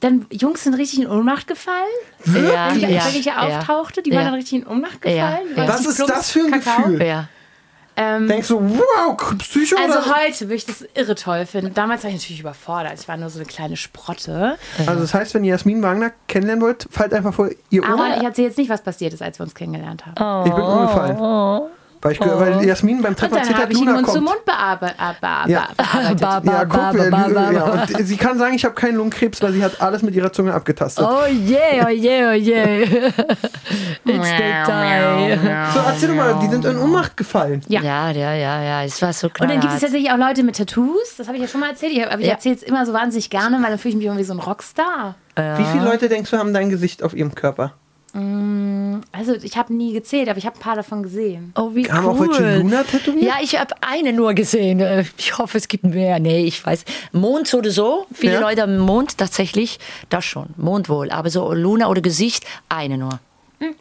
[0.00, 1.76] dann Jungs sind richtig in Ohnmacht gefallen.
[2.24, 5.48] Ja, Die ja, wirklich auftauchte, die waren dann richtig in Ohnmacht gefallen.
[5.56, 6.82] Was ist das für ein Kakao.
[6.84, 7.02] Gefühl?
[7.06, 7.28] Ja.
[7.96, 10.16] Ähm, Denkst du, wow, Psycho also oder?
[10.16, 11.74] heute würde ich das irre toll finden.
[11.74, 12.94] Damals war ich natürlich überfordert.
[12.98, 14.56] Ich war nur so eine kleine Sprotte.
[14.86, 18.16] Also das heißt, wenn ihr Jasmin Wagner kennenlernen wollt, fallt einfach vor ihr Aber Ohr.
[18.16, 20.46] ich erzähle jetzt nicht, was passiert ist, als wir uns kennengelernt haben.
[20.48, 21.70] Ich bin umgefallen.
[22.02, 24.24] Weil, ich, gehört- weil Jasmin beim Und Treffen dann erzählt hat, Luna Mund zu kommt.
[24.24, 25.68] Mund äh, bearbe Ja.
[25.76, 26.20] bearbeitet.
[26.46, 26.90] Ja, guck, Ba,
[27.26, 30.00] Lü- ba, ja, und sie kann sagen, ich habe keinen Lungenkrebs, weil sie hat alles
[30.02, 31.04] mit ihrer Zunge abgetastet.
[31.06, 32.80] Oh yeah, oh yeah, oh yeah.
[34.06, 35.38] It's the time.
[35.74, 37.62] So, erzähl doch mal, die sind in Ohnmacht gefallen.
[37.68, 37.82] Ja.
[37.82, 40.56] Ja, ja, ja, ja, es war so Und dann gibt es tatsächlich auch Leute mit
[40.56, 41.16] Tattoos.
[41.18, 41.92] Das habe ich ja schon mal erzählt.
[41.92, 42.32] Ich, aber ich Ja.
[42.32, 45.16] erzähle es immer so wahnsinnig gerne, weil dann fühle ich mich irgendwie so ein Rockstar.
[45.36, 47.72] Wie viele Leute denkst du haben dein Gesicht auf ihrem Körper?
[49.12, 51.52] Also ich habe nie gezählt, aber ich habe ein paar davon gesehen.
[51.56, 52.28] Oh, wie Haben cool.
[52.30, 53.24] auch welche Luna tätowiert?
[53.24, 54.78] Ja, ich habe eine nur gesehen.
[54.80, 56.20] Äh, Ich hoffe, es gibt mehr.
[56.20, 56.84] Nee, ich weiß.
[57.12, 58.06] Mond oder so.
[58.14, 58.40] Viele Ja.
[58.40, 59.80] Leute am Mond tatsächlich.
[60.10, 60.50] Das schon.
[60.56, 61.10] Mond wohl.
[61.10, 63.18] Aber so Luna oder Gesicht, eine nur.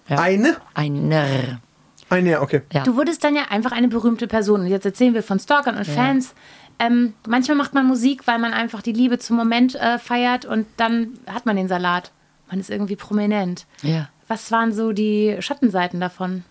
[0.08, 0.18] Ja.
[0.20, 0.58] Eine?
[0.74, 2.62] Eine, ja, okay.
[2.74, 2.84] Ja.
[2.84, 4.62] Du wurdest dann ja einfach eine berühmte Person.
[4.62, 6.34] Und jetzt erzählen wir von Stalkern und Fans.
[6.80, 10.66] Ähm, manchmal macht man Musik, weil man einfach die Liebe zum Moment äh, feiert und
[10.78, 12.12] dann hat man den Salat.
[12.50, 13.66] Man ist irgendwie prominent.
[13.84, 14.10] Ja.
[14.30, 16.44] Was waren so die Schattenseiten davon?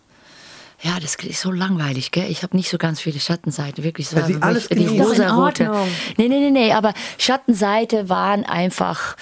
[0.83, 2.31] Ja, das ist so langweilig, gell?
[2.31, 4.09] Ich habe nicht so ganz viele Schattenseiten, wirklich.
[4.09, 5.71] Es Weil war sie wirklich alles die rosa-rote.
[5.71, 5.89] Ordnung.
[6.17, 9.17] Nee, nee, nee, nee, aber Schattenseite waren einfach.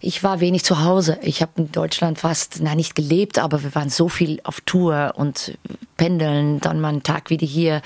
[0.00, 1.18] Ich war wenig zu Hause.
[1.20, 5.12] Ich habe in Deutschland fast, na nicht gelebt, aber wir waren so viel auf Tour
[5.16, 5.58] und
[5.96, 7.82] pendeln, dann mal einen Tag wieder hier.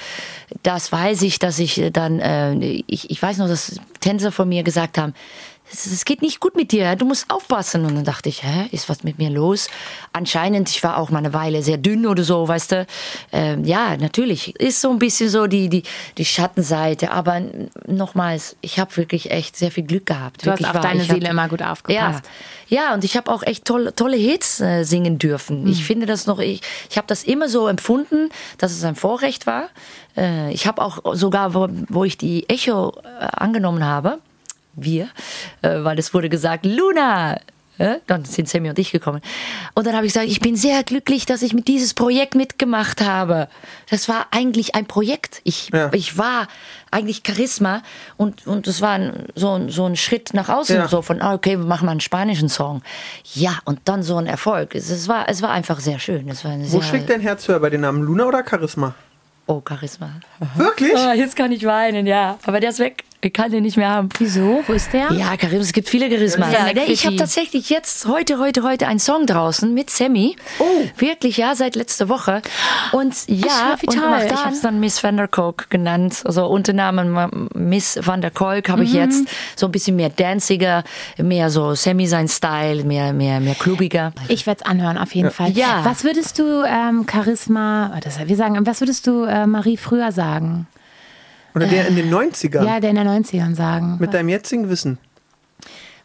[0.62, 2.54] Das weiß ich, dass ich dann, äh,
[2.86, 5.12] ich, ich weiß noch, dass Tänzer von mir gesagt haben,
[5.74, 7.84] es geht nicht gut mit dir, du musst aufpassen.
[7.84, 9.68] Und dann dachte ich, hä, ist was mit mir los?
[10.12, 12.86] Anscheinend, ich war auch mal eine Weile sehr dünn oder so, weißt du.
[13.32, 15.82] Ähm, ja, natürlich, ist so ein bisschen so die, die,
[16.18, 17.10] die Schattenseite.
[17.10, 17.42] Aber
[17.86, 20.44] nochmals, ich habe wirklich echt sehr viel Glück gehabt.
[20.46, 20.82] Du hast wirklich auf wahr.
[20.82, 22.24] deine Ich hab- Seele immer gut aufgepasst.
[22.68, 25.66] Ja, ja und ich habe auch echt tolle, tolle Hits äh, singen dürfen.
[25.66, 26.60] Ich finde das noch, ich,
[26.90, 29.68] ich habe das immer so empfunden, dass es ein Vorrecht war.
[30.16, 34.18] Äh, ich habe auch sogar, wo, wo ich die Echo äh, angenommen habe,
[34.76, 35.08] wir,
[35.62, 37.38] äh, weil es wurde gesagt, Luna,
[37.78, 39.20] äh, dann sind Sammy und ich gekommen.
[39.74, 43.00] Und dann habe ich gesagt, ich bin sehr glücklich, dass ich mit dieses Projekt mitgemacht
[43.00, 43.48] habe.
[43.90, 45.40] Das war eigentlich ein Projekt.
[45.42, 45.90] Ich, Ja.
[45.92, 46.46] ich war
[46.92, 47.82] eigentlich Charisma
[48.16, 50.86] und, und es war ein, so, ein, so ein Schritt nach außen, Ja.
[50.88, 52.82] so von, ah, okay, wir machen mal einen spanischen Song.
[53.32, 54.76] Ja, und dann so ein Erfolg.
[54.76, 56.28] Es, es, war, es war einfach sehr schön.
[56.28, 58.94] Es war eine Wo sehr, schlägt dein Herz höher bei den Namen Luna oder Charisma?
[59.46, 60.10] Oh, Charisma.
[60.54, 60.96] Wirklich?
[60.96, 62.38] Ah, jetzt kann ich weinen, ja.
[62.46, 63.02] Aber der ist weg.
[63.24, 64.10] Ich kann den nicht mehr haben.
[64.18, 64.62] Wieso?
[64.66, 65.10] Wo ist der?
[65.12, 66.50] Ja, Charisma, es gibt viele Charisma.
[66.50, 70.36] Ja, Ja, ich habe tatsächlich jetzt heute, heute, heute einen Song draußen mit Sammy.
[70.58, 70.64] Oh.
[70.98, 72.42] Wirklich, ja, seit letzter Woche.
[72.92, 74.26] Und ja, und toll.
[74.26, 76.20] ich habe es dann Miss Van der Kolk genannt.
[76.26, 78.96] Also unter Namen Miss Van der Kolk habe ich Mhm.
[78.98, 80.84] jetzt so ein bisschen mehr danciger,
[81.16, 84.12] mehr so Sammy sein Style, mehr, mehr, mehr klubiger.
[84.28, 85.50] Ich werde es anhören, auf jeden Fall.
[85.52, 85.80] Ja.
[85.84, 90.12] Was würdest du ähm, Charisma, oh, das, wir sagen, was würdest du äh, Marie früher
[90.12, 90.66] sagen?
[91.54, 92.64] Oder der in den 90ern?
[92.64, 93.96] Ja, der in den 90ern sagen.
[94.00, 94.98] Mit deinem jetzigen Wissen.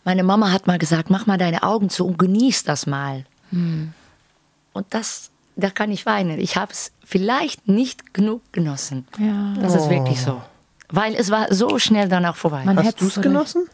[0.03, 3.25] Meine Mama hat mal gesagt, mach mal deine Augen zu und genieß das mal.
[3.51, 3.93] Hm.
[4.73, 6.39] Und das, da kann ich weinen.
[6.39, 9.07] Ich habe es vielleicht nicht genug genossen.
[9.17, 9.55] Ja.
[9.59, 10.41] Das ist wirklich so.
[10.89, 12.63] Weil es war so schnell dann auch vorbei.
[12.65, 13.67] Man Hast du es genossen?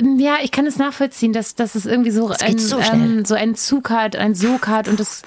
[0.00, 3.34] Ja, ich kann es nachvollziehen, dass, dass es irgendwie so, geht ein, so ähm, so
[3.34, 5.22] einen Zug hat, einen Sog hat und das,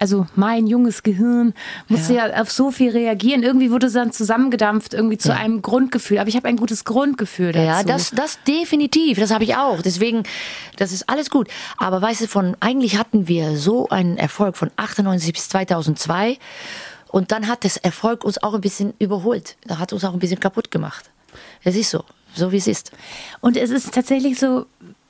[0.00, 1.52] also mein junges Gehirn
[1.88, 2.40] musste ja.
[2.40, 3.42] auf so viel reagieren.
[3.42, 6.18] Irgendwie wurde es dann zusammengedampft, irgendwie zu einem Grundgefühl.
[6.18, 7.66] Aber ich habe ein gutes Grundgefühl dazu.
[7.66, 9.82] Ja, das, das definitiv, das habe ich auch.
[9.82, 10.22] Deswegen,
[10.78, 11.48] das ist alles gut.
[11.76, 16.38] Aber weißt du, von, eigentlich hatten wir so einen Erfolg von 98 bis 2002
[17.08, 19.58] und dann hat das Erfolg uns auch ein bisschen überholt.
[19.66, 21.10] Da hat uns auch ein bisschen kaputt gemacht.
[21.62, 22.90] Es ist so, so wie es ist.
[23.42, 24.64] Und es ist tatsächlich so,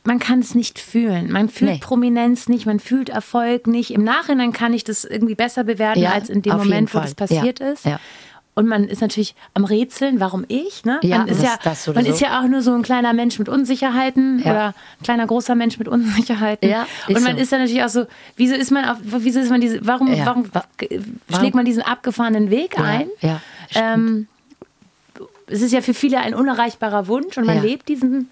[0.05, 1.31] man kann es nicht fühlen.
[1.31, 1.79] Man fühlt Nee.
[1.79, 3.91] Prominenz nicht, man fühlt Erfolg nicht.
[3.93, 7.03] Im Nachhinein kann ich das irgendwie besser bewerten, Ja, als in dem Moment, wo Fall.
[7.03, 7.85] das passiert Ja, ist.
[7.85, 8.01] ja.
[8.55, 10.85] Und man ist natürlich am Rätseln, warum ich?
[10.85, 10.99] Ne?
[11.03, 13.49] Ja, man, ist ja, das man ist ja auch nur so ein kleiner Mensch mit
[13.49, 14.51] Unsicherheiten Ja.
[14.51, 16.69] oder ein kleiner großer Mensch mit Unsicherheiten.
[16.69, 17.43] Ja, und man so.
[17.43, 20.27] ist dann natürlich auch so, wieso ist man auf, wieso ist man diese, warum, Ja.
[20.27, 20.65] warum, Wa-
[21.39, 23.07] schlägt man diesen abgefahrenen Weg Ja, ein?
[23.21, 23.41] ja,
[23.75, 24.27] ähm,
[25.47, 27.63] es ist ja für viele ein unerreichbarer Wunsch und man Ja.
[27.63, 28.31] lebt diesen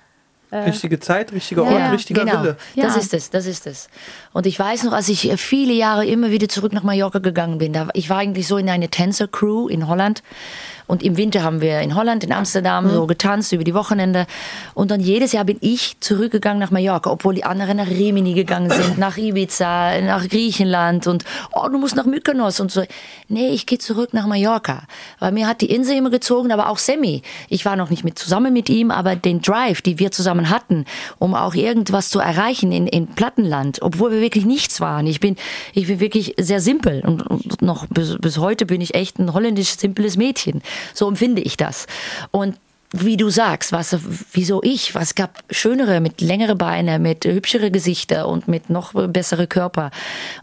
[0.51, 2.43] Richtige Zeit, richtiger Ort, ja, richtiger genau.
[2.43, 2.57] Wille.
[2.77, 3.01] Das Ja.
[3.01, 3.89] ist es, das ist es.
[4.33, 7.73] Und ich weiß noch, als ich viele Jahre immer wieder zurück nach Mallorca gegangen bin,
[7.73, 10.23] da, ich war eigentlich so in eine Tänzer-Crew in Holland.
[10.89, 14.27] Und im Winter haben wir in Holland, in Amsterdam so getanzt über die Wochenende.
[14.75, 18.71] Und dann jedes Jahr bin ich zurückgegangen nach Mallorca, obwohl die anderen nach Rimini gegangen
[18.71, 22.83] sind, nach Ibiza, nach Griechenland und oh, du musst nach Mykonos und so.
[23.29, 24.85] Nee, ich gehe zurück nach Mallorca.
[25.19, 27.23] Weil mir hat die Insel immer gezogen, aber auch Sammy.
[27.51, 30.87] Ich war noch nicht mit zusammen mit ihm, aber den Drive, die wir zusammen hatten,
[31.19, 35.07] um auch irgendwas zu erreichen in, in Plattenland, obwohl wir wirklich nichts waren.
[35.07, 35.37] Ich bin,
[35.75, 39.35] ich bin wirklich sehr simpel und, und noch bis, bis heute bin ich echt ein
[39.35, 40.63] holländisch simples Mädchen.
[40.95, 41.87] So empfinde ich das.
[42.31, 42.57] Und
[42.93, 43.97] wie du sagst, was,
[44.33, 44.95] wieso ich?
[44.95, 49.91] Was gab schönere, mit längere Beine, mit hübschere Gesichter und mit noch bessere Körper.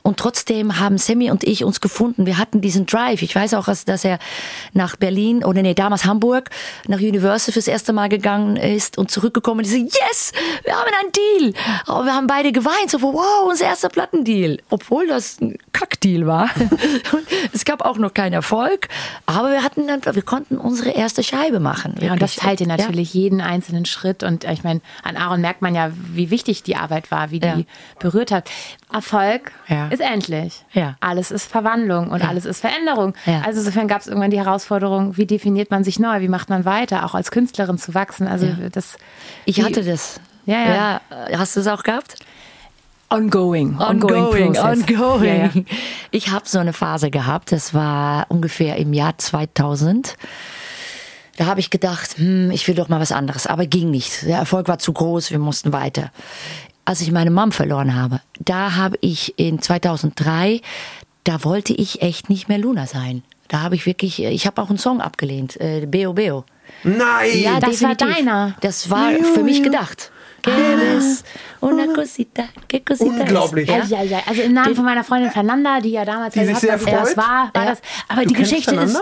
[0.04, 2.28] Und trotzdem haben Sammy und ich uns gefunden.
[2.28, 3.24] Wir hatten diesen Drive.
[3.24, 4.20] Ich weiß auch, dass, er
[4.74, 6.52] nach Berlin oder nee, damals Hamburg,
[6.88, 9.74] nach Universal fürs erste Mal gegangen ist und zurückgekommen ist.
[9.74, 10.32] Yes,
[10.64, 11.54] wir haben einen Deal.
[11.88, 12.91] Aber wir haben beide geweint.
[12.91, 14.60] So, wow, unser erster Plattendeal.
[14.70, 16.50] Obwohl das ein Kackdeal war.
[17.54, 18.88] Es gab auch noch keinen Erfolg.
[19.26, 21.96] Aber wir hatten dann, wir konnten unsere erste Scheibe machen.
[22.00, 22.58] Ja, und das Wirklich.
[22.60, 22.78] teilt ihr Ja.
[22.78, 24.24] natürlich jeden einzelnen Schritt.
[24.24, 27.56] Und ich meine, an Aaron merkt man ja, wie wichtig die Arbeit war, wie Ja.
[27.56, 27.66] die
[28.00, 28.50] berührt hat.
[28.94, 29.88] Erfolg Ja.
[29.88, 30.64] ist endlich.
[31.00, 33.14] Alles ist Verwandlung und alles ist Veränderung.
[33.46, 36.66] Also insofern gab es irgendwann die Herausforderung, wie definiert man sich neu, wie macht man
[36.66, 38.28] weiter, auch als Künstlerin zu wachsen.
[38.28, 38.98] Also das
[39.46, 40.20] Ich hatte das.
[40.46, 41.38] Ja, ja.
[41.40, 42.16] Hast du es auch gehabt?
[43.10, 44.84] ongoing, Ongoing, process.
[44.98, 45.24] ongoing.
[45.26, 45.50] Ja, ja.
[46.12, 50.16] Ich habe so eine Phase gehabt, das war ungefähr im Jahr 2000.
[51.38, 54.24] Da habe ich gedacht, hm, ich will doch mal was anderes, aber ging nicht.
[54.26, 56.12] Der Erfolg war zu groß, wir mussten weiter.
[56.86, 60.62] Als ich meine Mom verloren habe, da habe ich in 2003,
[61.24, 63.24] da wollte ich echt nicht mehr Luna sein.
[63.48, 66.46] Da habe ich wirklich, ich habe auch einen Song abgelehnt, äh, Beo Beo.
[66.84, 67.30] Nein!
[67.34, 68.16] Ja, Das war definitiv.
[68.16, 68.56] deiner.
[68.62, 70.12] Das war für mich gedacht.
[70.42, 71.24] Quieres
[71.60, 73.20] una cosita, que cosita es.
[73.22, 73.68] Unglaublich.
[73.68, 73.84] Ja?
[73.86, 76.62] Ja, ja, also im Namen von meiner Freundin Fernanda, die ja damals Die sich hat,
[76.62, 77.18] sehr dass das freut?
[77.18, 77.70] war, war Ja.
[77.72, 77.82] das.
[78.08, 78.98] Aber Du die Geschichte ist.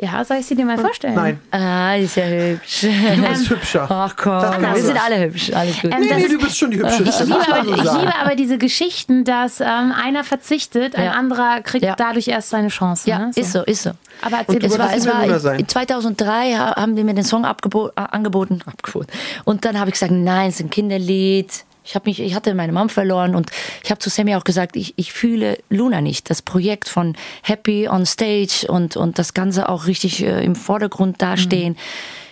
[0.00, 1.16] Ja, soll ich sie dir mal vorstellen?
[1.16, 1.40] Nein.
[1.50, 2.82] Ah, die ist ja hübsch.
[2.82, 3.86] Du bist hübscher.
[3.90, 4.32] Ach komm,
[4.62, 5.50] wir sind alle hübsch.
[5.52, 5.92] Alles gut.
[5.92, 7.04] Ähm, Nee, nee, du bist schon die hübscheste.
[7.04, 11.10] Ich liebe, aber, so ich liebe aber diese Geschichten, dass ähm, einer verzichtet, ein Ja.
[11.12, 11.96] anderer kriegt Ja.
[11.96, 13.10] dadurch erst seine Chance.
[13.10, 13.30] ja, ne?
[13.34, 13.90] ist so, ist so.
[14.22, 15.58] Aber erzähl Es war, es immer war sein.
[15.58, 19.08] in 2003 ha- haben die mir den Song abgebo angeboten, abgeboten.
[19.44, 21.64] Und dann habe ich gesagt, nein, es ist ein Kinderlied.
[21.88, 23.50] Ich, hab mich, ich hatte meine Mom verloren und
[23.82, 26.28] ich habe zu Sammy auch gesagt, ich, ich fühle Luna nicht.
[26.28, 31.22] Das Projekt von Happy on Stage und, und das Ganze auch richtig äh, im Vordergrund
[31.22, 31.78] dastehen.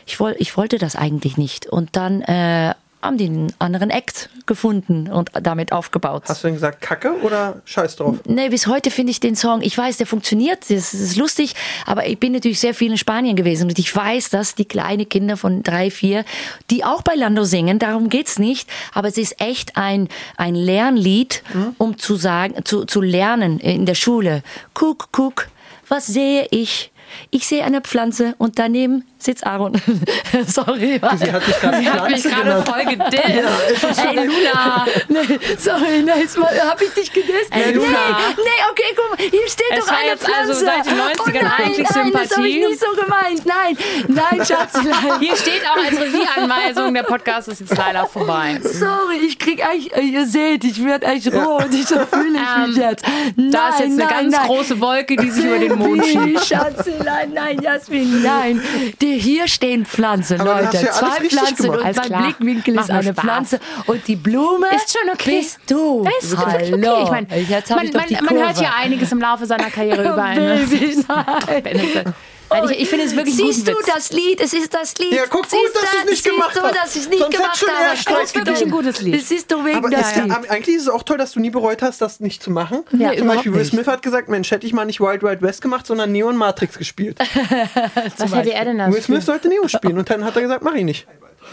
[0.04, 1.64] Ich, woll, ich wollte das eigentlich nicht.
[1.64, 6.24] Und dann äh, haben die einen anderen Act gefunden und damit aufgebaut.
[6.26, 8.16] Hast du denn gesagt Kacke oder Scheiß drauf?
[8.26, 12.06] Nee, bis heute finde ich den Song, ich weiß, der funktioniert, das ist lustig, aber
[12.06, 15.36] ich bin natürlich sehr viel in Spanien gewesen und ich weiß, dass die kleinen Kinder
[15.36, 16.24] von drei, vier,
[16.70, 21.42] die auch bei Lando singen, darum geht's nicht, aber es ist echt ein, ein Lernlied,
[21.78, 24.42] um zu sagen, zu, zu lernen in der Schule.
[24.74, 25.48] Guck, guck,
[25.88, 26.90] was sehe ich?
[27.30, 29.72] Ich sehe eine Pflanze und daneben sitzt Aaron.
[30.46, 31.00] Sorry.
[31.18, 32.68] Sie hat dich gerade Pflanze genannt.
[32.68, 33.98] voll gedisst.
[34.04, 34.86] Ey, Luna.
[35.08, 37.50] Nee, sorry, nein, jetzt mal- hab ich dich gedisst?
[37.50, 37.88] Ey, nee, Luna.
[38.36, 40.64] nee, okay, guck mal, hier steht Es doch war eine jetzt also Pflanze.
[40.64, 42.66] seit den 90ern oh nein, eigentlich nein, das habe ich Sympathie.
[42.66, 43.46] nicht so gemeint.
[43.46, 44.78] Nein, nein, Schatz.
[45.20, 48.60] Hier steht auch als Regieanweisung, der Podcast ist jetzt leider vorbei.
[48.62, 51.66] Sorry, ich krieg eigentlich, ihr seht, ich werde eigentlich rot.
[51.72, 53.04] Ich so fühle ich mich Ähm, jetzt.
[53.36, 54.46] Nein, Da ist jetzt eine nein, ganz nein.
[54.46, 56.44] große Wolke, die sich über den Mond schiebt.
[56.46, 58.62] Schatzelein, nein, Jasmin, nein.
[59.00, 60.76] Die, hier stehen Pflanzen, Aber Leute.
[60.78, 62.22] ja Zwei Pflanzen und mein klar.
[62.22, 63.16] Blickwinkel ist eine Spaß.
[63.24, 63.60] Pflanze.
[63.86, 65.38] Und die Blume Ist schon okay.
[65.38, 66.04] bist du.
[66.04, 66.86] Das ist wirklich okay.
[66.86, 67.04] Hallo.
[67.04, 70.02] Ich meine, man, ich doch man, die man hört ja einiges im Laufe seiner Karriere
[70.12, 70.36] überall.
[70.36, 72.14] Ne?
[72.48, 73.94] Also ich, ich finde es wirklich Siehst guten du Witz.
[73.94, 74.40] das Lied?
[74.40, 75.12] Es ist das Lied.
[75.12, 76.74] Ja, guck, gut, Siehst dass du es nicht siehst gemacht du, hast.
[76.76, 77.96] dass ich es nicht Sonst gemacht habe.
[78.20, 79.14] Das ist wirklich ein gutes Lied.
[79.14, 81.50] Es ist doch wegen Aber ist ja, eigentlich ist es auch toll, dass du nie
[81.50, 82.84] bereut hast, das nicht zu machen.
[82.92, 83.64] Ja, Zum Beispiel Will.
[83.64, 86.36] Smith hat gesagt, Mensch, hätte ich mal nicht Wild Wild West gemacht, sondern Neo und
[86.36, 87.18] Matrix gespielt.
[88.18, 88.92] Was hätte er denn da?
[88.92, 91.06] Will Smith sollte Neo spielen und dann hat er gesagt, mach ich nicht.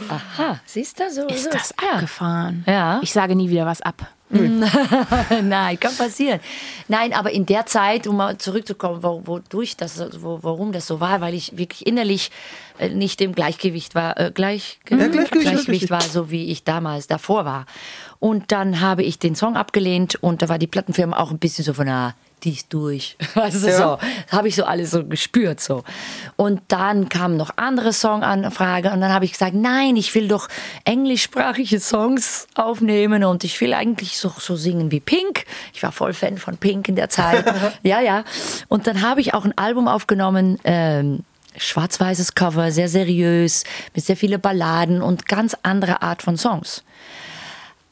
[0.10, 1.28] Aha, siehst du so?
[1.28, 2.64] Ist so das abgefahren?
[2.68, 3.00] Ja.
[3.02, 4.08] Ich sage nie wieder was ab.
[5.44, 6.39] Nein, kann passieren.
[6.88, 11.00] Nein, aber in der Zeit, um mal zurückzukommen, wo, wodurch das, wo, warum das so
[11.00, 12.32] war, weil ich wirklich innerlich
[12.80, 17.08] äh, nicht im Gleichgewicht war, äh, gleich, Ja, Gleichgewicht, Gleichgewicht war, so wie ich damals
[17.08, 17.66] davor war.
[18.20, 21.64] Und dann habe ich den Song abgelehnt und da war die Plattenfirma auch ein bisschen
[21.66, 22.16] so von, ah,
[22.52, 23.18] ist durch.
[23.36, 23.78] Weißt du, Ja.
[23.78, 23.98] so.
[24.36, 25.84] Habe ich so alles so gespürt, so.
[26.36, 30.48] Und dann kamen noch andere Songanfragen und dann habe ich gesagt, nein, ich will doch
[30.86, 35.46] englischsprachige Songs aufnehmen und ich will eigentlich so, so singen wie Pink.
[35.74, 37.46] Ich war voll Fan von Pink in der Zeit.
[37.84, 38.24] ja, ja.
[38.68, 41.24] Und dann habe ich auch ein Album aufgenommen, ähm,
[41.58, 43.64] schwarz-weißes Cover, sehr seriös,
[43.94, 46.84] mit sehr vielen Balladen und ganz andere Art von Songs.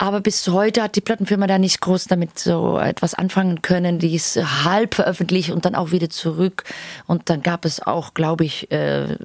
[0.02, 4.00] Aber bis heute hat die Plattenfirma da nicht groß damit so etwas anfangen können.
[4.00, 6.64] Die ist halb veröffentlicht und dann auch wieder zurück.
[7.06, 9.16] Und dann gab es auch, glaube ich, äh,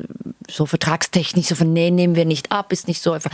[0.50, 3.30] so vertragstechnisch so von, nee, nehmen wir nicht ab, ist nicht so einfach.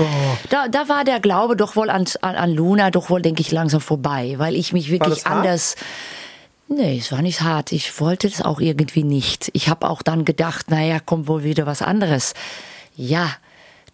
[0.50, 3.50] Da, da war der Glaube doch wohl an, an, an Luna doch wohl, denke ich,
[3.50, 5.74] langsam vorbei, weil ich mich wirklich anders...
[6.68, 7.72] Nee, es war nicht hart.
[7.72, 9.50] Ich wollte das auch irgendwie nicht.
[9.52, 12.34] Ich habe auch dann gedacht, naja, kommt wohl wieder was anderes.
[12.94, 13.32] Ja,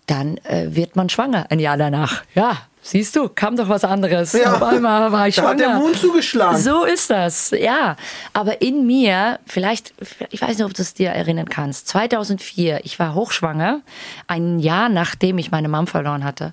[0.09, 2.23] dann äh, wird man schwanger ein Jahr danach.
[2.35, 4.33] Ja, siehst du, kam doch was anderes.
[4.33, 4.55] Ja.
[4.57, 5.53] Auf einmal war ich Da schwanger.
[5.53, 6.59] hat der Mond zugeschlagen.
[6.59, 7.97] So ist das, ja.
[8.33, 9.95] Aber in mir, vielleicht,
[10.31, 13.83] ich weiß nicht, ob du es dir erinnern kannst, 2004, ich war hochschwanger,
[14.27, 16.53] ein Jahr nachdem ich meine Mom verloren hatte.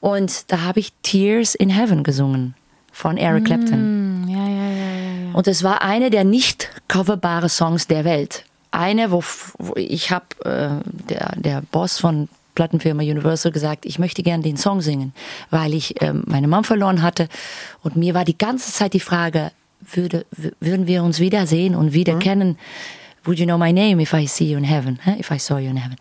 [0.00, 2.54] Und da habe ich Tears in Heaven gesungen
[2.92, 4.26] von Eric Clapton.
[4.28, 5.34] Ja, ja, ja, ja.
[5.34, 8.44] Und es war eine der nicht coverbare Songs der Welt.
[8.70, 9.22] Eine, wo,
[9.58, 10.68] wo ich habe äh,
[11.08, 15.12] der, der Boss von Plattenfirma Universal gesagt, ich möchte gern den Song singen,
[15.50, 17.28] weil ich ähm, meine Mom verloren hatte.
[17.82, 19.50] Und mir war die ganze Zeit die Frage,
[19.92, 20.24] würde,
[20.60, 22.56] würden wir uns wiedersehen und wieder kennen?
[23.24, 24.98] Would you know my name if I see you in heaven?
[25.18, 25.96] If I saw you in heaven.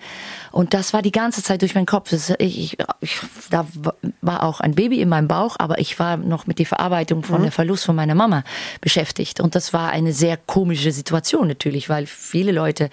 [0.54, 2.12] Und das war die ganze Zeit durch meinen Kopf.
[2.12, 3.66] Das, ich, ich, da
[4.22, 7.42] war auch ein Baby in meinem Bauch, aber ich war noch mit der Verarbeitung von
[7.42, 8.44] der Verlust von meiner Mama
[8.80, 9.40] beschäftigt.
[9.40, 12.92] Und das war eine sehr komische Situation natürlich, weil viele Leute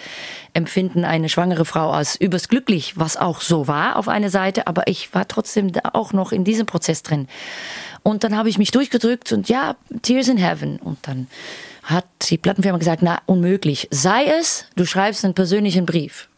[0.55, 4.89] empfinden eine schwangere Frau als übers glücklich, was auch so war auf einer Seite, aber
[4.89, 7.29] ich war trotzdem da auch noch in diesem Prozess drin.
[8.03, 10.79] Und dann habe ich mich durchgedrückt und ja, Tears in Heaven.
[10.79, 11.27] Und dann
[11.83, 13.87] hat die Plattenfirma gesagt, na, unmöglich.
[13.91, 16.30] Sei es, du schreibst einen persönlichen Brief.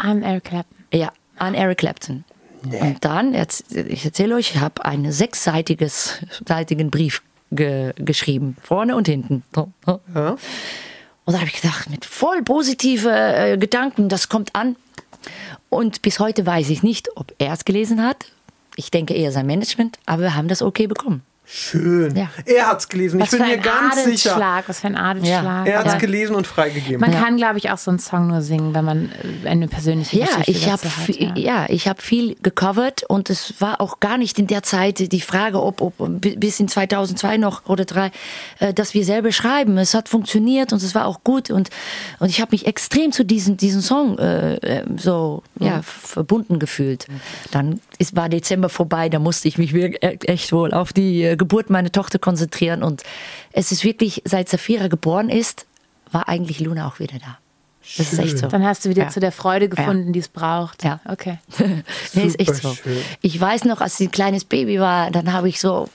[0.00, 0.76] An Eric Clapton.
[0.92, 2.24] Ja, an Eric Clapton.
[2.62, 9.08] Und dann, ich erzähle euch, ich habe einen sechsseitiges, seitigen Brief ge geschrieben, vorne und
[9.08, 9.42] hinten.
[9.56, 10.36] Ja.
[11.24, 14.76] Und da habe ich gedacht, mit voll positive äh, Gedanken, das kommt an.
[15.68, 18.26] Und bis heute weiß ich nicht, ob er es gelesen hat.
[18.76, 21.22] Ich denke eher sein Management, aber wir haben das okay bekommen.
[21.52, 22.14] Schön.
[22.14, 22.28] Ja.
[22.46, 23.18] Er hat's gelesen.
[23.18, 24.62] Was ich bin mir ganz sicher.
[24.66, 25.66] Was für ein Adelsschlag.
[25.66, 25.98] Er hat's Ja.
[25.98, 27.00] gelesen und freigegeben.
[27.00, 29.10] Man kann, glaube ich, auch so einen Song nur singen, wenn man
[29.44, 31.36] äh, eine persönliche Ja, Geschichte ich habe dazu hat.
[31.36, 31.36] ja.
[31.36, 35.20] ja, ich habe viel gecovert und es war auch gar nicht in der Zeit die
[35.20, 38.12] Frage, ob, ob bi- bis in 2002 noch oder drei,
[38.60, 39.76] äh, dass wir selber schreiben.
[39.78, 41.70] Es hat funktioniert und es war auch gut und
[42.20, 47.06] und ich habe mich extrem zu diesem diesen Song äh, äh, so ja verbunden gefühlt.
[47.50, 51.22] Dann ist, war Dezember vorbei, da musste ich mich wirklich e- echt wohl auf die
[51.22, 53.02] äh, Geburt meiner Tochter konzentrieren und
[53.52, 55.66] es ist wirklich seit Safira geboren ist,
[56.10, 57.38] war eigentlich Luna auch wieder da.
[57.96, 58.46] Das ist echt so.
[58.46, 59.08] Dann hast du wieder Ja.
[59.08, 60.84] zu der Freude gefunden, die es braucht.
[60.84, 61.00] Ja.
[61.08, 61.38] Okay.
[62.14, 62.70] nee, ist echt so.
[62.70, 62.98] Superschön.
[63.20, 65.88] Ich weiß noch, als ich ein kleines Baby war, dann habe ich so,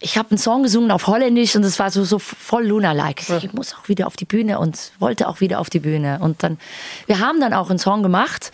[0.00, 3.28] ich habe einen Song gesungen auf Holländisch und es war so, so voll Luna-like.
[3.28, 6.18] Ich muss auch wieder auf die Bühne und wollte auch wieder auf die Bühne.
[6.20, 6.58] Und dann,
[7.06, 8.50] wir haben dann auch einen Song gemacht.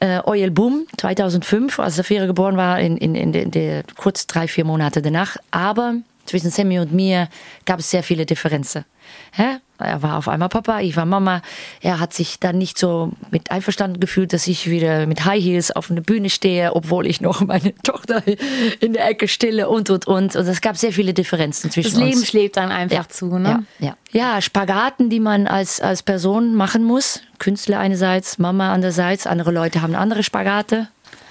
[0.00, 4.46] Äh, Oil Boom 2005, als Safira geboren war, in, in, in, in der kurz drei,
[4.46, 5.36] vier Monate danach.
[5.50, 5.94] Aber
[6.26, 7.28] zwischen Sammy und mir
[7.64, 8.84] gab es sehr viele Differenzen.
[9.32, 9.58] Hä?
[9.78, 11.42] Er war auf einmal Papa, ich war Mama.
[11.80, 15.70] Er hat sich dann nicht so mit einverstanden gefühlt, dass ich wieder mit High Heels
[15.70, 18.22] auf einer Bühne stehe, obwohl ich noch meine Tochter
[18.80, 20.36] in der Ecke stille und und und.
[20.36, 22.26] Und es gab sehr viele Differenzen zwischen Das Leben uns.
[22.28, 23.64] schlägt dann einfach Ja, zu, ne?
[23.78, 24.34] ja, ja.
[24.34, 27.20] ja, Spagaten, die man als, als Person machen muss.
[27.38, 29.26] Künstler einerseits, Mama andererseits.
[29.26, 30.88] Andere Leute haben andere Spagate.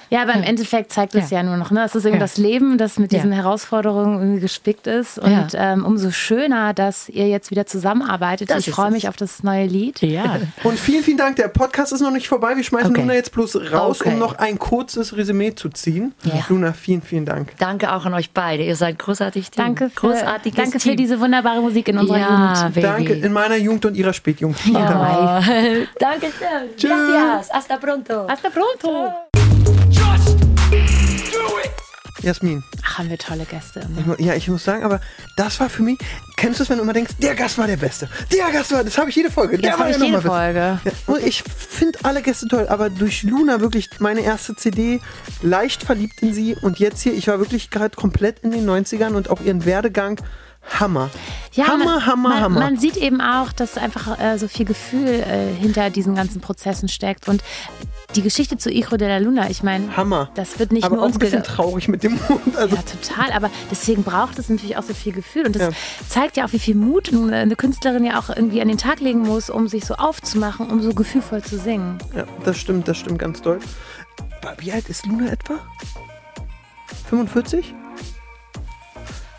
[0.10, 1.38] Ja, aber im Endeffekt zeigt es Ja.
[1.38, 1.44] ja.
[1.44, 1.84] nur noch, ne?
[1.84, 2.26] Es ist irgendwie Ja.
[2.26, 3.20] das Leben, das mit Ja.
[3.20, 5.18] diesen Herausforderungen irgendwie gespickt ist.
[5.20, 5.74] Und Ja.
[5.74, 8.50] ähm, umso schöner, dass ihr jetzt wieder zusammenarbeitet.
[8.50, 10.02] Das ich freue mich auf das neue Lied.
[10.02, 10.40] Ja.
[10.64, 11.36] Und vielen, vielen Dank.
[11.38, 12.56] Der Podcast ist noch nicht vorbei.
[12.56, 13.02] Wir schmeißen Okay.
[13.02, 14.14] Luna jetzt bloß raus, Okay.
[14.14, 16.14] um noch ein kurzes Resümee zu ziehen.
[16.24, 16.46] Ja.
[16.50, 17.54] Luna, vielen, vielen Dank.
[17.58, 18.64] Danke auch an euch beide.
[18.64, 19.64] Ihr seid großartig Team.
[19.66, 20.98] Danke für, Großartiges danke für Team.
[20.98, 22.76] diese wunderbare Musik in unserer ja, Jugend.
[22.76, 22.82] Baby.
[22.88, 24.58] Danke in meiner Jugend und ihrer Spätjugend.
[24.70, 24.74] Oh.
[24.74, 25.48] Danke
[26.00, 26.76] schön.
[26.78, 26.90] Tschüss.
[26.90, 27.52] Gracias.
[27.54, 28.28] Hasta pronto.
[28.28, 29.06] Hasta pronto.
[29.06, 29.25] Just
[32.26, 32.64] Jasmin.
[32.84, 34.18] Ach, haben wir tolle Gäste immer.
[34.20, 35.00] Ich Ja, ich muss sagen, aber
[35.38, 36.00] das war für mich.
[36.36, 38.10] Kennst du es, wenn du immer denkst, der Gast war der Beste?
[38.34, 39.58] Der Gast war, das habe ich jede Folge.
[39.58, 40.22] Der Das war ich jede.
[40.22, 40.80] Folge.
[40.84, 45.00] Ja, und ich finde alle Gäste toll, aber durch Luna wirklich meine erste CD,
[45.44, 49.14] leicht verliebt in sie und jetzt hier, ich war wirklich gerade komplett in den 90ern
[49.14, 50.20] und auch ihren Werdegang,
[50.80, 51.10] Hammer.
[51.54, 52.60] Ja, Hammer, man, Hammer, man, Hammer.
[52.60, 56.90] Man sieht eben auch, dass einfach äh, so viel Gefühl äh, hinter diesen ganzen Prozessen
[56.90, 57.28] steckt.
[57.30, 57.44] Und
[58.16, 60.30] die Geschichte zu Hijo de la Luna, ich meine, Hammer.
[60.36, 62.56] das wird nicht aber nur auch uns ein bisschen traurig mit dem Mund.
[62.58, 63.32] Also, Ja, total.
[63.32, 65.46] Aber deswegen braucht es natürlich auch so viel Gefühl.
[65.46, 65.70] Und das Ja.
[66.10, 69.20] zeigt ja auch, wie viel Mut eine Künstlerin ja auch irgendwie an den Tag legen
[69.22, 71.98] muss, um sich so aufzumachen, um so gefühlvoll zu singen.
[72.16, 73.60] ja, das stimmt, das stimmt ganz doll.
[74.60, 75.56] Wie alt ist Luna etwa?
[77.10, 77.74] 45?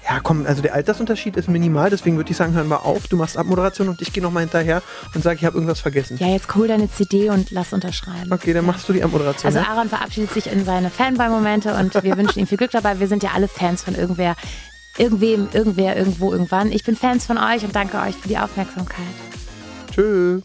[0.09, 3.09] Ja, komm, also der Altersunterschied ist minimal, deswegen würde ich sagen, hören wir auf.
[3.09, 4.83] Du machst Abmoderation und ich gehe nochmal hinterher
[5.15, 6.17] und sage, ich habe irgendwas vergessen.
[6.19, 8.33] Ja, jetzt hol deine CD und lass unterschreiben.
[8.33, 9.47] Okay, dann machst du die Abmoderation.
[9.47, 9.69] Also ne?
[9.69, 13.01] Aaron verabschiedet sich in seine Fanboy-Momente und wir wünschen ihm viel Glück dabei.
[13.01, 14.37] Wir sind ja alle Fans von irgendwer,
[14.97, 16.71] irgendwem, irgendwer, irgendwo, irgendwann.
[16.71, 19.03] Ich bin Fans von euch und danke euch für die Aufmerksamkeit.
[19.93, 20.43] Tschüss.